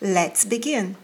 Let's 0.00 0.44
begin. 0.44 0.96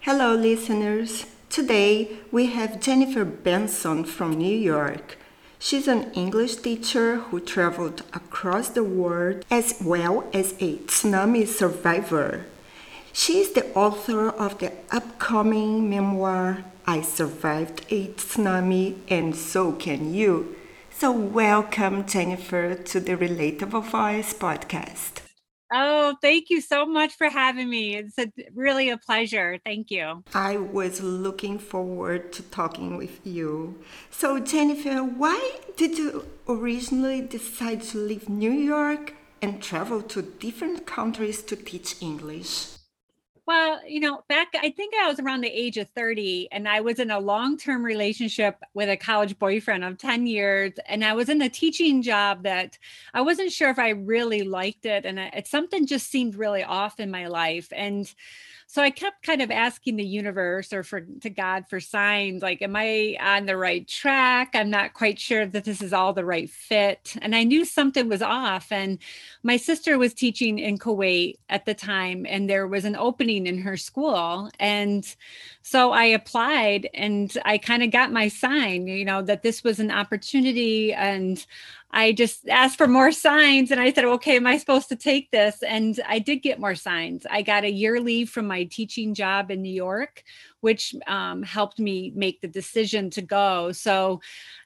Hello, 0.00 0.34
listeners. 0.34 1.26
Today 1.48 2.18
we 2.32 2.46
have 2.46 2.80
Jennifer 2.80 3.24
Benson 3.24 4.02
from 4.02 4.32
New 4.32 4.56
York. 4.56 5.16
She's 5.60 5.86
an 5.86 6.10
English 6.14 6.56
teacher 6.56 7.18
who 7.18 7.38
traveled 7.38 8.02
across 8.12 8.70
the 8.70 8.82
world 8.82 9.44
as 9.52 9.76
well 9.80 10.28
as 10.34 10.54
a 10.58 10.78
tsunami 10.78 11.46
survivor. 11.46 12.46
She 13.12 13.38
is 13.38 13.52
the 13.52 13.72
author 13.74 14.30
of 14.30 14.58
the 14.58 14.72
upcoming 14.90 15.88
memoir, 15.88 16.64
I 16.88 17.02
Survived 17.02 17.86
a 17.88 18.08
Tsunami 18.08 18.96
and 19.08 19.36
So 19.36 19.70
Can 19.70 20.12
You. 20.12 20.56
So, 20.90 21.12
welcome, 21.12 22.04
Jennifer, 22.04 22.74
to 22.74 22.98
the 22.98 23.16
Relatable 23.16 23.84
Voice 23.84 24.34
podcast. 24.34 25.19
Oh, 25.72 26.16
thank 26.20 26.50
you 26.50 26.60
so 26.60 26.84
much 26.84 27.14
for 27.14 27.28
having 27.28 27.70
me. 27.70 27.96
It's 27.96 28.18
a, 28.18 28.32
really 28.54 28.90
a 28.90 28.98
pleasure. 28.98 29.58
Thank 29.64 29.90
you. 29.90 30.24
I 30.34 30.56
was 30.56 31.00
looking 31.00 31.58
forward 31.58 32.32
to 32.32 32.42
talking 32.42 32.96
with 32.96 33.24
you. 33.24 33.78
So, 34.10 34.40
Jennifer, 34.40 35.04
why 35.04 35.58
did 35.76 35.96
you 35.96 36.26
originally 36.48 37.20
decide 37.20 37.82
to 37.82 37.98
leave 37.98 38.28
New 38.28 38.52
York 38.52 39.14
and 39.40 39.62
travel 39.62 40.02
to 40.02 40.22
different 40.22 40.86
countries 40.86 41.42
to 41.42 41.56
teach 41.56 42.02
English? 42.02 42.79
Well, 43.50 43.80
you 43.84 43.98
know, 43.98 44.22
back, 44.28 44.54
I 44.54 44.70
think 44.70 44.94
I 44.94 45.08
was 45.08 45.18
around 45.18 45.40
the 45.40 45.48
age 45.48 45.76
of 45.76 45.88
30, 45.88 46.46
and 46.52 46.68
I 46.68 46.82
was 46.82 47.00
in 47.00 47.10
a 47.10 47.18
long 47.18 47.56
term 47.56 47.84
relationship 47.84 48.62
with 48.74 48.88
a 48.88 48.96
college 48.96 49.40
boyfriend 49.40 49.82
of 49.82 49.98
10 49.98 50.28
years. 50.28 50.74
And 50.86 51.04
I 51.04 51.14
was 51.14 51.28
in 51.28 51.42
a 51.42 51.48
teaching 51.48 52.00
job 52.00 52.44
that 52.44 52.78
I 53.12 53.22
wasn't 53.22 53.50
sure 53.50 53.68
if 53.68 53.80
I 53.80 53.88
really 53.88 54.44
liked 54.44 54.86
it. 54.86 55.04
And 55.04 55.18
it, 55.18 55.48
something 55.48 55.84
just 55.84 56.12
seemed 56.12 56.36
really 56.36 56.62
off 56.62 57.00
in 57.00 57.10
my 57.10 57.26
life. 57.26 57.72
And 57.74 58.14
so 58.72 58.82
I 58.82 58.90
kept 58.90 59.26
kind 59.26 59.42
of 59.42 59.50
asking 59.50 59.96
the 59.96 60.04
universe 60.04 60.72
or 60.72 60.84
for 60.84 61.00
to 61.00 61.28
God 61.28 61.64
for 61.68 61.80
signs 61.80 62.40
like, 62.40 62.62
am 62.62 62.76
I 62.76 63.16
on 63.20 63.46
the 63.46 63.56
right 63.56 63.84
track? 63.88 64.50
I'm 64.54 64.70
not 64.70 64.94
quite 64.94 65.18
sure 65.18 65.44
that 65.44 65.64
this 65.64 65.82
is 65.82 65.92
all 65.92 66.12
the 66.12 66.24
right 66.24 66.48
fit. 66.48 67.16
And 67.20 67.34
I 67.34 67.42
knew 67.42 67.64
something 67.64 68.08
was 68.08 68.22
off. 68.22 68.70
And 68.70 69.00
my 69.42 69.56
sister 69.56 69.98
was 69.98 70.14
teaching 70.14 70.60
in 70.60 70.78
Kuwait 70.78 71.34
at 71.48 71.66
the 71.66 71.74
time, 71.74 72.24
and 72.28 72.48
there 72.48 72.68
was 72.68 72.84
an 72.84 72.94
opening 72.94 73.48
in 73.48 73.58
her 73.58 73.76
school. 73.76 74.48
And 74.60 75.04
so 75.62 75.90
I 75.90 76.04
applied 76.04 76.88
and 76.94 77.36
I 77.44 77.58
kind 77.58 77.82
of 77.82 77.90
got 77.90 78.12
my 78.12 78.28
sign, 78.28 78.86
you 78.86 79.04
know, 79.04 79.20
that 79.22 79.42
this 79.42 79.64
was 79.64 79.80
an 79.80 79.90
opportunity. 79.90 80.92
And 80.92 81.44
I 81.92 82.12
just 82.12 82.48
asked 82.48 82.78
for 82.78 82.86
more 82.86 83.10
signs 83.10 83.70
and 83.70 83.80
I 83.80 83.92
said, 83.92 84.04
okay, 84.04 84.36
am 84.36 84.46
I 84.46 84.58
supposed 84.58 84.88
to 84.90 84.96
take 84.96 85.30
this? 85.30 85.62
And 85.62 85.98
I 86.06 86.20
did 86.20 86.36
get 86.36 86.60
more 86.60 86.76
signs. 86.76 87.26
I 87.28 87.42
got 87.42 87.64
a 87.64 87.70
year 87.70 88.00
leave 88.00 88.30
from 88.30 88.46
my 88.46 88.64
teaching 88.64 89.12
job 89.12 89.50
in 89.50 89.60
New 89.60 89.72
York, 89.72 90.22
which 90.60 90.94
um, 91.08 91.42
helped 91.42 91.80
me 91.80 92.12
make 92.14 92.40
the 92.40 92.48
decision 92.48 93.10
to 93.10 93.22
go. 93.22 93.72
So, 93.72 94.20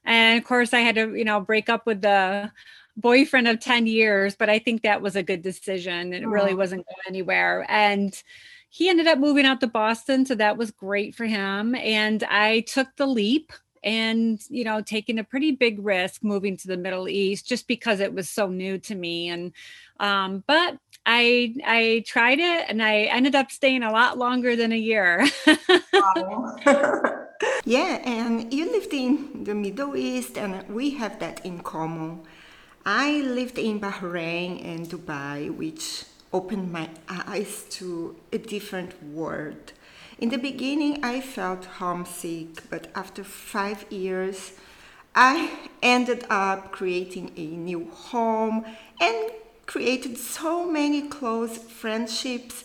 and 0.05 0.39
of 0.39 0.45
course, 0.45 0.75
I 0.75 0.81
had 0.81 0.97
to, 0.97 1.15
you 1.15 1.25
know, 1.25 1.41
break 1.41 1.71
up 1.71 1.87
with 1.87 2.03
the 2.03 2.53
boyfriend 2.97 3.49
of 3.49 3.59
10 3.59 3.87
years, 3.87 4.37
but 4.37 4.51
I 4.51 4.59
think 4.59 4.83
that 4.83 5.01
was 5.01 5.17
a 5.17 5.23
good 5.23 5.43
decision. 5.43 6.13
It 6.13 6.27
really 6.27 6.55
wasn't 6.55 6.87
going 6.87 7.03
anywhere. 7.09 7.65
And 7.69 8.23
he 8.69 8.89
ended 8.89 9.07
up 9.07 9.19
moving 9.19 9.47
out 9.47 9.61
to 9.61 9.67
Boston. 9.67 10.27
So 10.27 10.35
that 10.35 10.57
was 10.57 10.73
great 10.73 11.15
for 11.15 11.25
him. 11.25 11.75
And 11.77 12.23
I 12.25 12.61
took 12.61 12.89
the 12.97 13.07
leap 13.07 13.53
and 13.85 14.41
you 14.49 14.65
know 14.65 14.81
taking 14.81 15.19
a 15.19 15.25
pretty 15.25 15.53
big 15.53 15.85
risk 15.85 16.25
moving 16.25 16.57
to 16.57 16.67
the 16.67 16.77
middle 16.77 17.09
east 17.09 17.47
just 17.47 17.69
because 17.69 18.01
it 18.01 18.13
was 18.13 18.29
so 18.29 18.49
new 18.49 18.79
to 18.79 18.95
me. 18.95 19.29
And 19.29 19.53
um, 20.01 20.43
but 20.47 20.79
i 21.07 21.55
i 21.67 22.03
tried 22.07 22.39
it 22.41 22.65
and 22.69 22.83
i 22.83 23.03
ended 23.03 23.35
up 23.35 23.51
staying 23.53 23.83
a 23.83 23.93
lot 23.93 24.17
longer 24.19 24.57
than 24.57 24.73
a 24.73 24.77
year. 24.77 25.27
Yeah 27.67 28.01
and 28.05 28.53
you 28.53 28.71
lived 28.71 28.93
in 28.93 29.45
the 29.45 29.55
middle 29.55 29.97
east 29.97 30.39
and 30.39 30.67
we 30.69 30.91
have 31.01 31.19
that 31.21 31.45
in 31.45 31.61
common. 31.61 32.21
I 32.85 33.21
lived 33.21 33.59
in 33.59 33.81
bahrain 33.81 34.65
and 34.65 34.89
dubai 34.89 35.51
which 35.55 36.05
opened 36.33 36.73
my 36.73 36.89
eyes 37.09 37.65
to 37.79 38.17
a 38.33 38.39
different 38.39 38.93
world 39.03 39.73
in 40.25 40.31
the 40.31 40.39
beginning, 40.39 41.05
I 41.05 41.21
felt 41.21 41.67
homesick, 41.67 42.71
but 42.71 42.87
after 42.95 43.23
five 43.23 43.85
years, 43.93 44.53
I 45.15 45.51
ended 45.83 46.25
up 46.31 46.73
creating 46.73 47.33
a 47.37 47.45
new 47.45 47.91
home 47.91 48.65
and 48.99 49.31
created 49.67 50.17
so 50.17 50.65
many 50.65 51.03
close 51.09 51.59
friendships. 51.59 52.65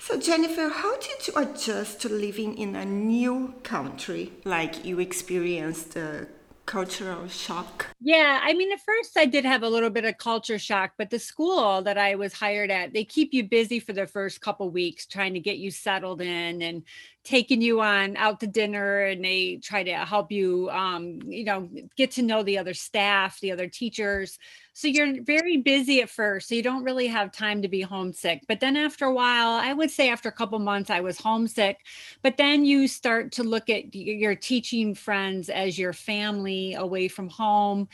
So, 0.00 0.18
Jennifer, 0.18 0.68
how 0.68 0.96
did 0.96 1.28
you 1.28 1.34
adjust 1.36 2.00
to 2.00 2.08
living 2.08 2.58
in 2.58 2.74
a 2.74 2.84
new 2.84 3.54
country 3.62 4.32
like 4.44 4.84
you 4.84 4.98
experienced 4.98 5.96
uh, 5.96 6.24
cultural 6.66 7.28
shock? 7.28 7.86
Yeah, 8.00 8.40
I 8.42 8.52
mean, 8.52 8.70
at 8.72 8.80
first 8.80 9.16
I 9.16 9.24
did 9.24 9.46
have 9.46 9.62
a 9.62 9.68
little 9.70 9.88
bit 9.88 10.04
of 10.04 10.18
culture 10.18 10.58
shock, 10.58 10.92
but 10.98 11.08
the 11.08 11.18
school 11.18 11.80
that 11.82 11.96
I 11.96 12.14
was 12.16 12.34
hired 12.34 12.70
at, 12.70 12.92
they 12.92 13.04
keep 13.04 13.32
you 13.32 13.42
busy 13.48 13.80
for 13.80 13.94
the 13.94 14.06
first 14.06 14.42
couple 14.42 14.68
weeks 14.68 15.06
trying 15.06 15.32
to 15.32 15.40
get 15.40 15.56
you 15.56 15.70
settled 15.70 16.20
in 16.20 16.60
and 16.60 16.82
taking 17.24 17.60
you 17.62 17.80
on 17.80 18.16
out 18.18 18.38
to 18.40 18.46
dinner 18.46 19.00
and 19.06 19.24
they 19.24 19.56
try 19.56 19.82
to 19.82 19.92
help 19.94 20.30
you 20.30 20.70
um, 20.70 21.18
you 21.26 21.42
know 21.42 21.68
get 21.96 22.12
to 22.12 22.22
know 22.22 22.44
the 22.44 22.56
other 22.58 22.74
staff 22.74 23.40
the 23.40 23.50
other 23.50 23.66
teachers. 23.68 24.38
So 24.74 24.86
you're 24.88 25.22
very 25.24 25.56
busy 25.56 26.02
at 26.02 26.10
first 26.10 26.48
so 26.48 26.54
you 26.54 26.62
don't 26.62 26.84
really 26.84 27.06
have 27.08 27.32
time 27.32 27.62
to 27.62 27.68
be 27.68 27.80
homesick. 27.80 28.42
But 28.46 28.60
then 28.60 28.76
after 28.76 29.06
a 29.06 29.12
while 29.12 29.48
i 29.52 29.72
would 29.72 29.90
say 29.90 30.10
after 30.10 30.28
a 30.28 30.32
couple 30.32 30.58
months 30.60 30.90
i 30.90 31.00
was 31.00 31.18
homesick. 31.18 31.78
But 32.22 32.36
then 32.36 32.64
you 32.64 32.86
start 32.88 33.32
to 33.32 33.42
look 33.42 33.68
at 33.70 33.94
your 33.94 34.34
teaching 34.34 34.94
friends 34.94 35.48
as 35.48 35.78
your 35.78 35.92
family 35.92 36.74
away 36.74 37.08
from 37.08 37.28
home 37.28 37.85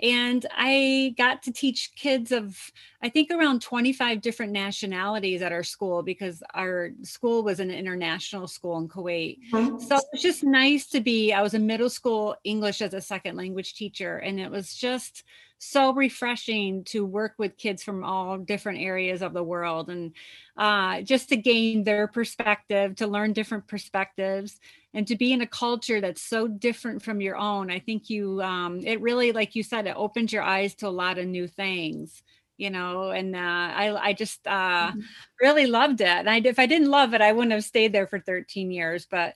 and 0.00 0.46
I 0.56 1.14
got 1.18 1.42
to 1.44 1.52
teach 1.52 1.92
kids 1.94 2.32
of, 2.32 2.72
I 3.02 3.08
think, 3.08 3.30
around 3.30 3.62
25 3.62 4.20
different 4.20 4.52
nationalities 4.52 5.42
at 5.42 5.52
our 5.52 5.62
school 5.62 6.02
because 6.02 6.42
our 6.54 6.90
school 7.02 7.42
was 7.42 7.60
an 7.60 7.70
international 7.70 8.48
school 8.48 8.78
in 8.78 8.88
Kuwait. 8.88 9.38
Mm-hmm. 9.52 9.78
So 9.78 9.96
it 9.96 10.04
was 10.12 10.22
just 10.22 10.42
nice 10.42 10.86
to 10.88 11.00
be, 11.00 11.32
I 11.32 11.42
was 11.42 11.54
a 11.54 11.58
middle 11.58 11.90
school 11.90 12.36
English 12.44 12.80
as 12.80 12.94
a 12.94 13.00
second 13.00 13.36
language 13.36 13.74
teacher. 13.74 14.16
And 14.18 14.40
it 14.40 14.50
was 14.50 14.74
just, 14.74 15.24
so 15.60 15.92
refreshing 15.92 16.84
to 16.84 17.04
work 17.04 17.34
with 17.36 17.58
kids 17.58 17.82
from 17.82 18.02
all 18.02 18.38
different 18.38 18.80
areas 18.80 19.20
of 19.20 19.34
the 19.34 19.42
world 19.42 19.90
and 19.90 20.12
uh, 20.56 21.02
just 21.02 21.28
to 21.28 21.36
gain 21.36 21.84
their 21.84 22.08
perspective, 22.08 22.96
to 22.96 23.06
learn 23.06 23.34
different 23.34 23.66
perspectives, 23.66 24.58
and 24.94 25.06
to 25.06 25.16
be 25.16 25.32
in 25.32 25.42
a 25.42 25.46
culture 25.46 26.00
that's 26.00 26.22
so 26.22 26.48
different 26.48 27.02
from 27.02 27.20
your 27.20 27.36
own. 27.36 27.70
I 27.70 27.78
think 27.78 28.08
you, 28.08 28.40
um, 28.42 28.80
it 28.80 29.02
really, 29.02 29.32
like 29.32 29.54
you 29.54 29.62
said, 29.62 29.86
it 29.86 29.94
opens 29.96 30.32
your 30.32 30.42
eyes 30.42 30.74
to 30.76 30.88
a 30.88 30.90
lot 30.90 31.18
of 31.18 31.26
new 31.26 31.46
things 31.46 32.22
you 32.56 32.68
know 32.68 33.10
and 33.10 33.34
uh, 33.34 33.38
i 33.38 34.08
i 34.08 34.12
just 34.12 34.46
uh, 34.46 34.90
mm-hmm. 34.90 35.00
really 35.40 35.66
loved 35.66 36.02
it 36.02 36.08
and 36.08 36.28
I, 36.28 36.42
if 36.44 36.58
i 36.58 36.66
didn't 36.66 36.90
love 36.90 37.14
it 37.14 37.22
i 37.22 37.32
wouldn't 37.32 37.52
have 37.52 37.64
stayed 37.64 37.94
there 37.94 38.06
for 38.06 38.20
13 38.20 38.70
years 38.70 39.06
but 39.10 39.34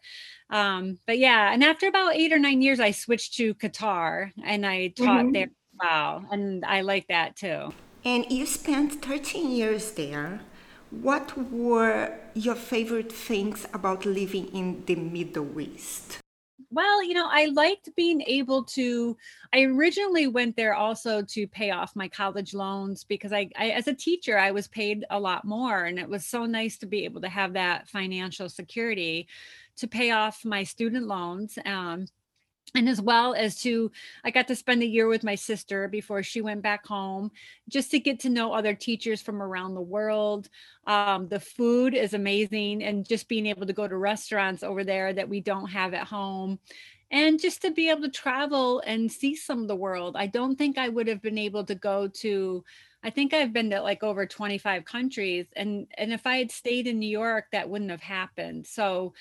um 0.50 0.99
but 1.06 1.19
yeah 1.19 1.50
and 1.50 1.65
after 1.65 1.87
about 1.87 2.17
eight 2.17 2.35
or 2.35 2.38
nine 2.38 2.61
years 2.61 2.81
i 2.81 2.91
switched 2.91 3.35
to 3.37 3.55
qatar 3.55 4.31
and 4.44 4.67
i 4.67 4.88
taught 4.88 5.23
mm-hmm. 5.23 5.32
there 5.32 5.50
Wow. 5.82 6.25
And 6.31 6.65
I 6.65 6.82
like 6.82 7.09
that 7.09 7.37
too. 7.37 7.73
And 8.05 8.31
you 8.31 8.47
spent 8.47 9.05
13 9.05 9.50
years 9.50 9.93
there. 9.93 10.41
What 10.91 11.50
were 11.50 12.12
your 12.35 12.55
favorite 12.55 13.11
things 13.11 13.67
about 13.73 14.05
living 14.05 14.47
in 14.49 14.85
the 14.85 14.94
Middle 14.94 15.59
East? 15.61 16.19
Well, 16.71 17.03
you 17.05 17.15
know, 17.15 17.29
I 17.31 17.47
liked 17.47 17.94
being 17.97 18.21
able 18.23 18.65
to. 18.65 19.17
I 19.53 19.62
originally 19.62 20.26
went 20.26 20.56
there 20.56 20.75
also 20.75 21.23
to 21.23 21.47
pay 21.47 21.71
off 21.71 21.97
my 21.97 22.09
college 22.09 22.53
loans 22.53 23.05
because 23.05 23.32
I, 23.32 23.49
I, 23.56 23.71
as 23.71 23.87
a 23.87 23.94
teacher, 23.94 24.38
I 24.38 24.50
was 24.50 24.69
paid 24.69 25.05
a 25.11 25.19
lot 25.19 25.44
more. 25.44 25.85
And 25.85 25.99
it 25.99 26.09
was 26.09 26.25
so 26.25 26.47
nice 26.47 26.76
to 26.79 26.87
be 26.87 27.05
able 27.05 27.21
to 27.23 27.29
have 27.29 27.53
that 27.53 27.88
financial 27.88 28.49
security 28.49 29.29
to 29.76 29.88
pay 29.88 30.11
off 30.11 30.44
my 30.44 30.65
student 30.65 31.06
loans. 31.06 31.59
Um, 31.65 32.06
and 32.75 32.88
as 32.88 33.00
well 33.00 33.34
as 33.34 33.61
to 33.61 33.90
i 34.25 34.31
got 34.31 34.49
to 34.49 34.56
spend 34.56 34.82
a 34.82 34.87
year 34.87 35.06
with 35.06 35.22
my 35.22 35.34
sister 35.34 35.88
before 35.88 36.22
she 36.22 36.40
went 36.40 36.62
back 36.62 36.87
home 36.87 37.31
just 37.69 37.90
to 37.90 37.99
get 37.99 38.20
to 38.20 38.28
know 38.31 38.52
other 38.52 38.75
teachers 38.75 39.22
from 39.22 39.43
around 39.43 39.75
the 39.75 39.81
world. 39.81 40.49
Um, 40.87 41.28
the 41.28 41.40
food 41.40 41.94
is 41.94 42.12
amazing 42.12 42.84
and 42.84 43.08
just 43.08 43.28
being 43.28 43.46
able 43.46 43.66
to 43.66 43.72
go 43.72 43.88
to 43.88 43.96
restaurants 43.96 44.62
over 44.62 44.84
there 44.84 45.12
that 45.12 45.28
we 45.28 45.40
don't 45.40 45.69
have 45.69 45.94
at 45.94 46.06
home 46.06 46.58
and 47.11 47.40
just 47.40 47.62
to 47.62 47.70
be 47.70 47.90
able 47.90 48.02
to 48.02 48.11
travel 48.11 48.81
and 48.81 49.11
see 49.11 49.37
some 49.37 49.62
of 49.62 49.69
the 49.69 49.76
world. 49.76 50.16
I 50.16 50.26
don't 50.26 50.56
think 50.56 50.78
i 50.78 50.88
would 50.88 51.08
have 51.08 51.22
been 51.22 51.38
able 51.38 51.64
to 51.64 51.75
go 51.75 52.08
to 52.08 52.64
i 53.02 53.11
think 53.11 53.34
i've 53.34 53.52
been 53.52 53.70
to 53.70 53.81
like 53.82 54.02
over 54.02 54.26
25 54.26 54.84
countries 54.84 55.46
and 55.56 55.87
and 55.99 56.12
if 56.12 56.26
i 56.26 56.37
had 56.38 56.50
stayed 56.50 56.87
in 56.87 56.99
new 56.99 57.08
york 57.08 57.44
that 57.52 57.69
wouldn't 57.69 57.90
have 57.90 58.02
happened. 58.02 58.66
So 58.66 59.14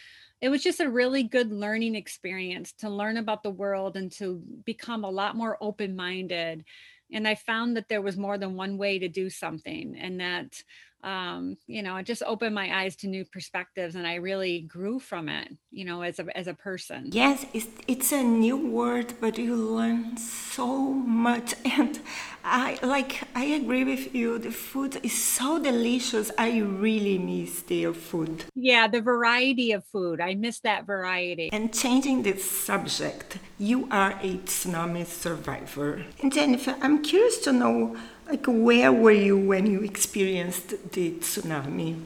it 0.43 0.49
was 0.49 0.61
just 0.61 0.81
a 0.81 0.89
really 0.89 1.23
good 1.23 1.53
learning 1.53 1.95
experience 1.95 2.73
to 2.73 2.89
learn 2.89 3.15
about 3.15 3.43
the 3.43 3.49
world 3.49 3.95
and 3.95 4.11
to 4.11 4.43
become 4.65 5.05
a 5.05 5.09
lot 5.09 5.37
more 5.37 5.57
open 5.61 5.95
minded. 5.95 6.65
And 7.13 7.25
I 7.25 7.35
found 7.35 7.77
that 7.77 7.87
there 7.87 8.01
was 8.01 8.17
more 8.17 8.37
than 8.37 8.57
one 8.57 8.77
way 8.77 8.99
to 8.99 9.07
do 9.07 9.29
something, 9.29 9.95
and 9.97 10.19
that 10.19 10.61
um, 11.03 11.57
you 11.67 11.83
know, 11.83 11.97
it 11.97 12.05
just 12.05 12.23
opened 12.25 12.55
my 12.55 12.81
eyes 12.81 12.95
to 12.97 13.07
new 13.07 13.25
perspectives 13.25 13.95
and 13.95 14.07
I 14.07 14.15
really 14.15 14.61
grew 14.61 14.99
from 14.99 15.27
it, 15.27 15.49
you 15.69 15.83
know, 15.83 16.01
as 16.01 16.19
a, 16.19 16.37
as 16.37 16.47
a 16.47 16.53
person. 16.53 17.09
Yes, 17.11 17.45
it's, 17.53 17.67
it's 17.87 18.11
a 18.13 18.23
new 18.23 18.55
word, 18.55 19.13
but 19.19 19.37
you 19.37 19.55
learn 19.55 20.17
so 20.17 20.67
much. 20.93 21.55
And 21.83 21.99
I 22.45 22.77
like, 22.83 23.23
I 23.35 23.45
agree 23.45 23.83
with 23.83 24.13
you. 24.13 24.37
The 24.37 24.51
food 24.51 24.99
is 25.01 25.13
so 25.13 25.59
delicious. 25.59 26.29
I 26.37 26.59
really 26.59 27.17
miss 27.17 27.63
their 27.63 27.93
food. 27.93 28.45
Yeah, 28.53 28.87
the 28.87 29.01
variety 29.01 29.71
of 29.71 29.83
food. 29.85 30.21
I 30.21 30.35
miss 30.35 30.59
that 30.59 30.85
variety. 30.85 31.49
And 31.51 31.73
changing 31.73 32.23
the 32.23 32.37
subject, 32.37 33.39
you 33.57 33.87
are 33.89 34.11
a 34.21 34.37
tsunami 34.37 35.05
survivor. 35.05 36.05
And 36.21 36.31
Jennifer, 36.31 36.75
I'm 36.81 37.01
curious 37.01 37.39
to 37.39 37.51
know 37.51 37.97
like 38.27 38.45
where 38.45 38.91
were 38.91 39.11
you 39.11 39.37
when 39.37 39.65
you 39.65 39.81
experienced 39.81 40.91
the 40.91 41.11
tsunami? 41.11 42.01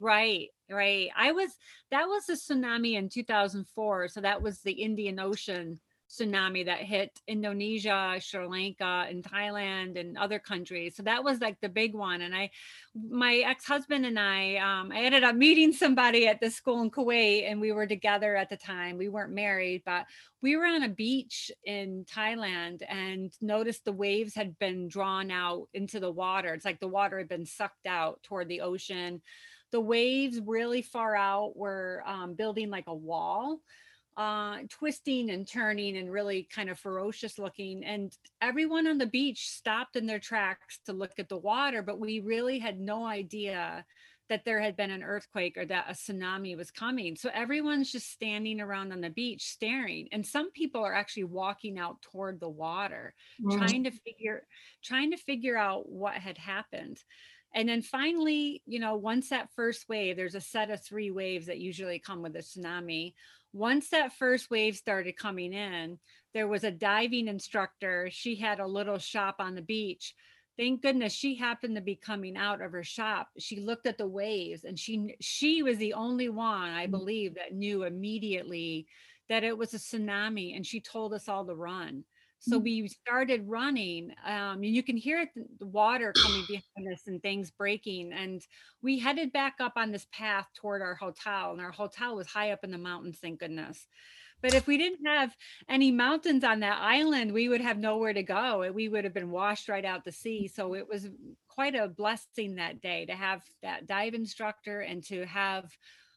Right 0.00 0.48
right. 0.70 1.08
I 1.16 1.32
was 1.32 1.50
that 1.90 2.06
was 2.06 2.28
a 2.28 2.32
tsunami 2.32 2.94
in 2.94 3.08
2004 3.08 4.08
so 4.08 4.20
that 4.20 4.42
was 4.42 4.60
the 4.60 4.72
indian 4.72 5.18
ocean 5.18 5.80
tsunami 6.08 6.64
that 6.64 6.78
hit 6.78 7.20
Indonesia, 7.26 8.16
Sri 8.20 8.46
Lanka, 8.46 9.06
and 9.08 9.22
Thailand 9.22 9.98
and 9.98 10.16
other 10.16 10.38
countries. 10.38 10.96
So 10.96 11.02
that 11.02 11.22
was 11.22 11.40
like 11.40 11.60
the 11.60 11.68
big 11.68 11.94
one. 11.94 12.22
And 12.22 12.34
I, 12.34 12.50
my 12.94 13.36
ex-husband 13.36 14.06
and 14.06 14.18
I, 14.18 14.56
um, 14.56 14.90
I 14.90 15.02
ended 15.02 15.24
up 15.24 15.36
meeting 15.36 15.72
somebody 15.72 16.26
at 16.26 16.40
the 16.40 16.50
school 16.50 16.82
in 16.82 16.90
Kuwait, 16.90 17.50
and 17.50 17.60
we 17.60 17.72
were 17.72 17.86
together 17.86 18.36
at 18.36 18.48
the 18.48 18.56
time. 18.56 18.96
We 18.96 19.08
weren't 19.08 19.32
married, 19.32 19.82
but 19.84 20.06
we 20.40 20.56
were 20.56 20.64
on 20.64 20.82
a 20.82 20.88
beach 20.88 21.50
in 21.64 22.06
Thailand 22.10 22.82
and 22.88 23.32
noticed 23.40 23.84
the 23.84 23.92
waves 23.92 24.34
had 24.34 24.58
been 24.58 24.88
drawn 24.88 25.30
out 25.30 25.68
into 25.74 26.00
the 26.00 26.10
water. 26.10 26.54
It's 26.54 26.64
like 26.64 26.80
the 26.80 26.88
water 26.88 27.18
had 27.18 27.28
been 27.28 27.46
sucked 27.46 27.86
out 27.86 28.22
toward 28.22 28.48
the 28.48 28.62
ocean. 28.62 29.20
The 29.72 29.80
waves 29.80 30.40
really 30.44 30.80
far 30.80 31.14
out 31.14 31.54
were 31.54 32.02
um, 32.06 32.34
building 32.34 32.70
like 32.70 32.86
a 32.86 32.94
wall 32.94 33.60
uh, 34.18 34.58
twisting 34.68 35.30
and 35.30 35.46
turning 35.46 35.96
and 35.96 36.10
really 36.10 36.48
kind 36.52 36.68
of 36.68 36.78
ferocious 36.78 37.38
looking. 37.38 37.84
And 37.84 38.12
everyone 38.42 38.88
on 38.88 38.98
the 38.98 39.06
beach 39.06 39.48
stopped 39.48 39.94
in 39.94 40.06
their 40.06 40.18
tracks 40.18 40.80
to 40.86 40.92
look 40.92 41.12
at 41.18 41.28
the 41.28 41.38
water, 41.38 41.82
but 41.82 42.00
we 42.00 42.18
really 42.18 42.58
had 42.58 42.80
no 42.80 43.06
idea 43.06 43.84
that 44.28 44.44
there 44.44 44.60
had 44.60 44.76
been 44.76 44.90
an 44.90 45.04
earthquake 45.04 45.56
or 45.56 45.64
that 45.64 45.86
a 45.88 45.92
tsunami 45.92 46.56
was 46.56 46.72
coming. 46.72 47.14
So 47.14 47.30
everyone's 47.32 47.92
just 47.92 48.10
standing 48.10 48.60
around 48.60 48.92
on 48.92 49.00
the 49.00 49.08
beach 49.08 49.44
staring. 49.44 50.08
And 50.10 50.26
some 50.26 50.50
people 50.50 50.84
are 50.84 50.92
actually 50.92 51.24
walking 51.24 51.78
out 51.78 52.02
toward 52.02 52.40
the 52.40 52.48
water, 52.48 53.14
mm. 53.40 53.56
trying 53.56 53.84
to 53.84 53.92
figure 53.92 54.46
trying 54.84 55.12
to 55.12 55.16
figure 55.16 55.56
out 55.56 55.88
what 55.88 56.14
had 56.14 56.36
happened. 56.36 56.98
And 57.54 57.68
then 57.68 57.80
finally, 57.80 58.62
you 58.66 58.78
know, 58.80 58.96
once 58.96 59.30
that 59.30 59.48
first 59.54 59.88
wave, 59.88 60.16
there's 60.16 60.34
a 60.34 60.40
set 60.40 60.70
of 60.70 60.84
three 60.84 61.10
waves 61.10 61.46
that 61.46 61.58
usually 61.58 61.98
come 61.98 62.20
with 62.20 62.36
a 62.36 62.40
tsunami 62.40 63.14
once 63.52 63.90
that 63.90 64.12
first 64.12 64.50
wave 64.50 64.76
started 64.76 65.16
coming 65.16 65.52
in, 65.52 65.98
there 66.34 66.48
was 66.48 66.64
a 66.64 66.70
diving 66.70 67.28
instructor. 67.28 68.08
She 68.10 68.36
had 68.36 68.60
a 68.60 68.66
little 68.66 68.98
shop 68.98 69.36
on 69.38 69.54
the 69.54 69.62
beach. 69.62 70.14
Thank 70.58 70.82
goodness 70.82 71.12
she 71.12 71.36
happened 71.36 71.76
to 71.76 71.80
be 71.80 71.94
coming 71.94 72.36
out 72.36 72.60
of 72.60 72.72
her 72.72 72.82
shop. 72.82 73.28
She 73.38 73.60
looked 73.60 73.86
at 73.86 73.96
the 73.96 74.08
waves 74.08 74.64
and 74.64 74.78
she 74.78 75.14
she 75.20 75.62
was 75.62 75.78
the 75.78 75.94
only 75.94 76.28
one, 76.28 76.70
I 76.70 76.86
mm. 76.86 76.90
believe, 76.90 77.36
that 77.36 77.54
knew 77.54 77.84
immediately 77.84 78.86
that 79.28 79.44
it 79.44 79.56
was 79.56 79.72
a 79.72 79.78
tsunami 79.78 80.56
and 80.56 80.66
she 80.66 80.80
told 80.80 81.14
us 81.14 81.28
all 81.28 81.46
to 81.46 81.54
run. 81.54 82.04
So 82.40 82.56
mm-hmm. 82.56 82.64
we 82.64 82.88
started 82.88 83.48
running, 83.48 84.12
um, 84.24 84.62
and 84.62 84.66
you 84.66 84.82
can 84.82 84.96
hear 84.96 85.20
it, 85.20 85.30
the 85.58 85.66
water 85.66 86.12
coming 86.12 86.44
behind 86.46 86.92
us 86.92 87.02
and 87.06 87.20
things 87.20 87.50
breaking. 87.50 88.12
And 88.12 88.40
we 88.80 88.98
headed 88.98 89.32
back 89.32 89.56
up 89.60 89.72
on 89.76 89.90
this 89.90 90.06
path 90.12 90.46
toward 90.54 90.80
our 90.80 90.94
hotel, 90.94 91.52
and 91.52 91.60
our 91.60 91.72
hotel 91.72 92.16
was 92.16 92.28
high 92.28 92.52
up 92.52 92.60
in 92.62 92.70
the 92.70 92.78
mountains, 92.78 93.18
thank 93.20 93.40
goodness. 93.40 93.86
But 94.40 94.54
if 94.54 94.68
we 94.68 94.78
didn't 94.78 95.04
have 95.04 95.34
any 95.68 95.90
mountains 95.90 96.44
on 96.44 96.60
that 96.60 96.78
island, 96.80 97.32
we 97.32 97.48
would 97.48 97.60
have 97.60 97.78
nowhere 97.78 98.12
to 98.12 98.22
go. 98.22 98.70
We 98.72 98.88
would 98.88 99.02
have 99.02 99.14
been 99.14 99.32
washed 99.32 99.68
right 99.68 99.84
out 99.84 100.04
to 100.04 100.12
sea. 100.12 100.46
So 100.46 100.74
it 100.74 100.88
was 100.88 101.08
quite 101.48 101.74
a 101.74 101.88
blessing 101.88 102.54
that 102.54 102.80
day 102.80 103.04
to 103.06 103.14
have 103.14 103.42
that 103.62 103.86
dive 103.88 104.14
instructor 104.14 104.82
and 104.82 105.02
to 105.06 105.26
have, 105.26 105.64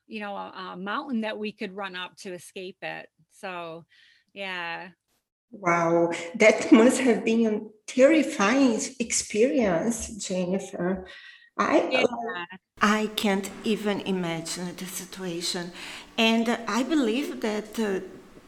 you 0.05 0.19
know, 0.19 0.35
a, 0.35 0.73
a 0.73 0.77
mountain 0.77 1.21
that 1.21 1.39
we 1.39 1.51
could 1.51 1.75
run 1.75 1.95
up 1.95 2.15
to 2.17 2.33
escape 2.33 2.77
it. 2.83 3.09
So, 3.31 3.85
yeah, 4.33 4.89
Wow, 5.51 6.11
that 6.35 6.71
must 6.79 6.99
have 7.01 7.25
been 7.25 7.45
a 7.45 7.59
terrifying 7.87 8.79
experience, 8.99 10.07
Jennifer. 10.27 11.05
I 11.57 11.87
yeah. 11.91 12.45
I 12.81 13.09
can't 13.15 13.49
even 13.63 14.01
imagine 14.01 14.75
the 14.75 14.85
situation, 14.85 15.71
and 16.17 16.49
I 16.67 16.83
believe 16.83 17.41
that 17.41 17.77
uh, 17.79 17.99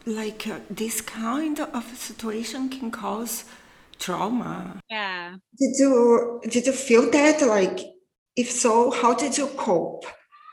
like 0.06 0.46
uh, 0.46 0.60
this 0.70 1.00
kind 1.00 1.60
of 1.60 1.84
situation 1.96 2.68
can 2.68 2.90
cause 2.90 3.44
trauma. 3.98 4.80
Yeah. 4.90 5.36
Did 5.58 5.74
you 5.78 6.40
did 6.48 6.66
you 6.66 6.72
feel 6.72 7.10
that? 7.10 7.42
Like, 7.42 7.80
if 8.36 8.50
so, 8.50 8.90
how 8.90 9.14
did 9.14 9.38
you 9.38 9.46
cope? 9.48 10.04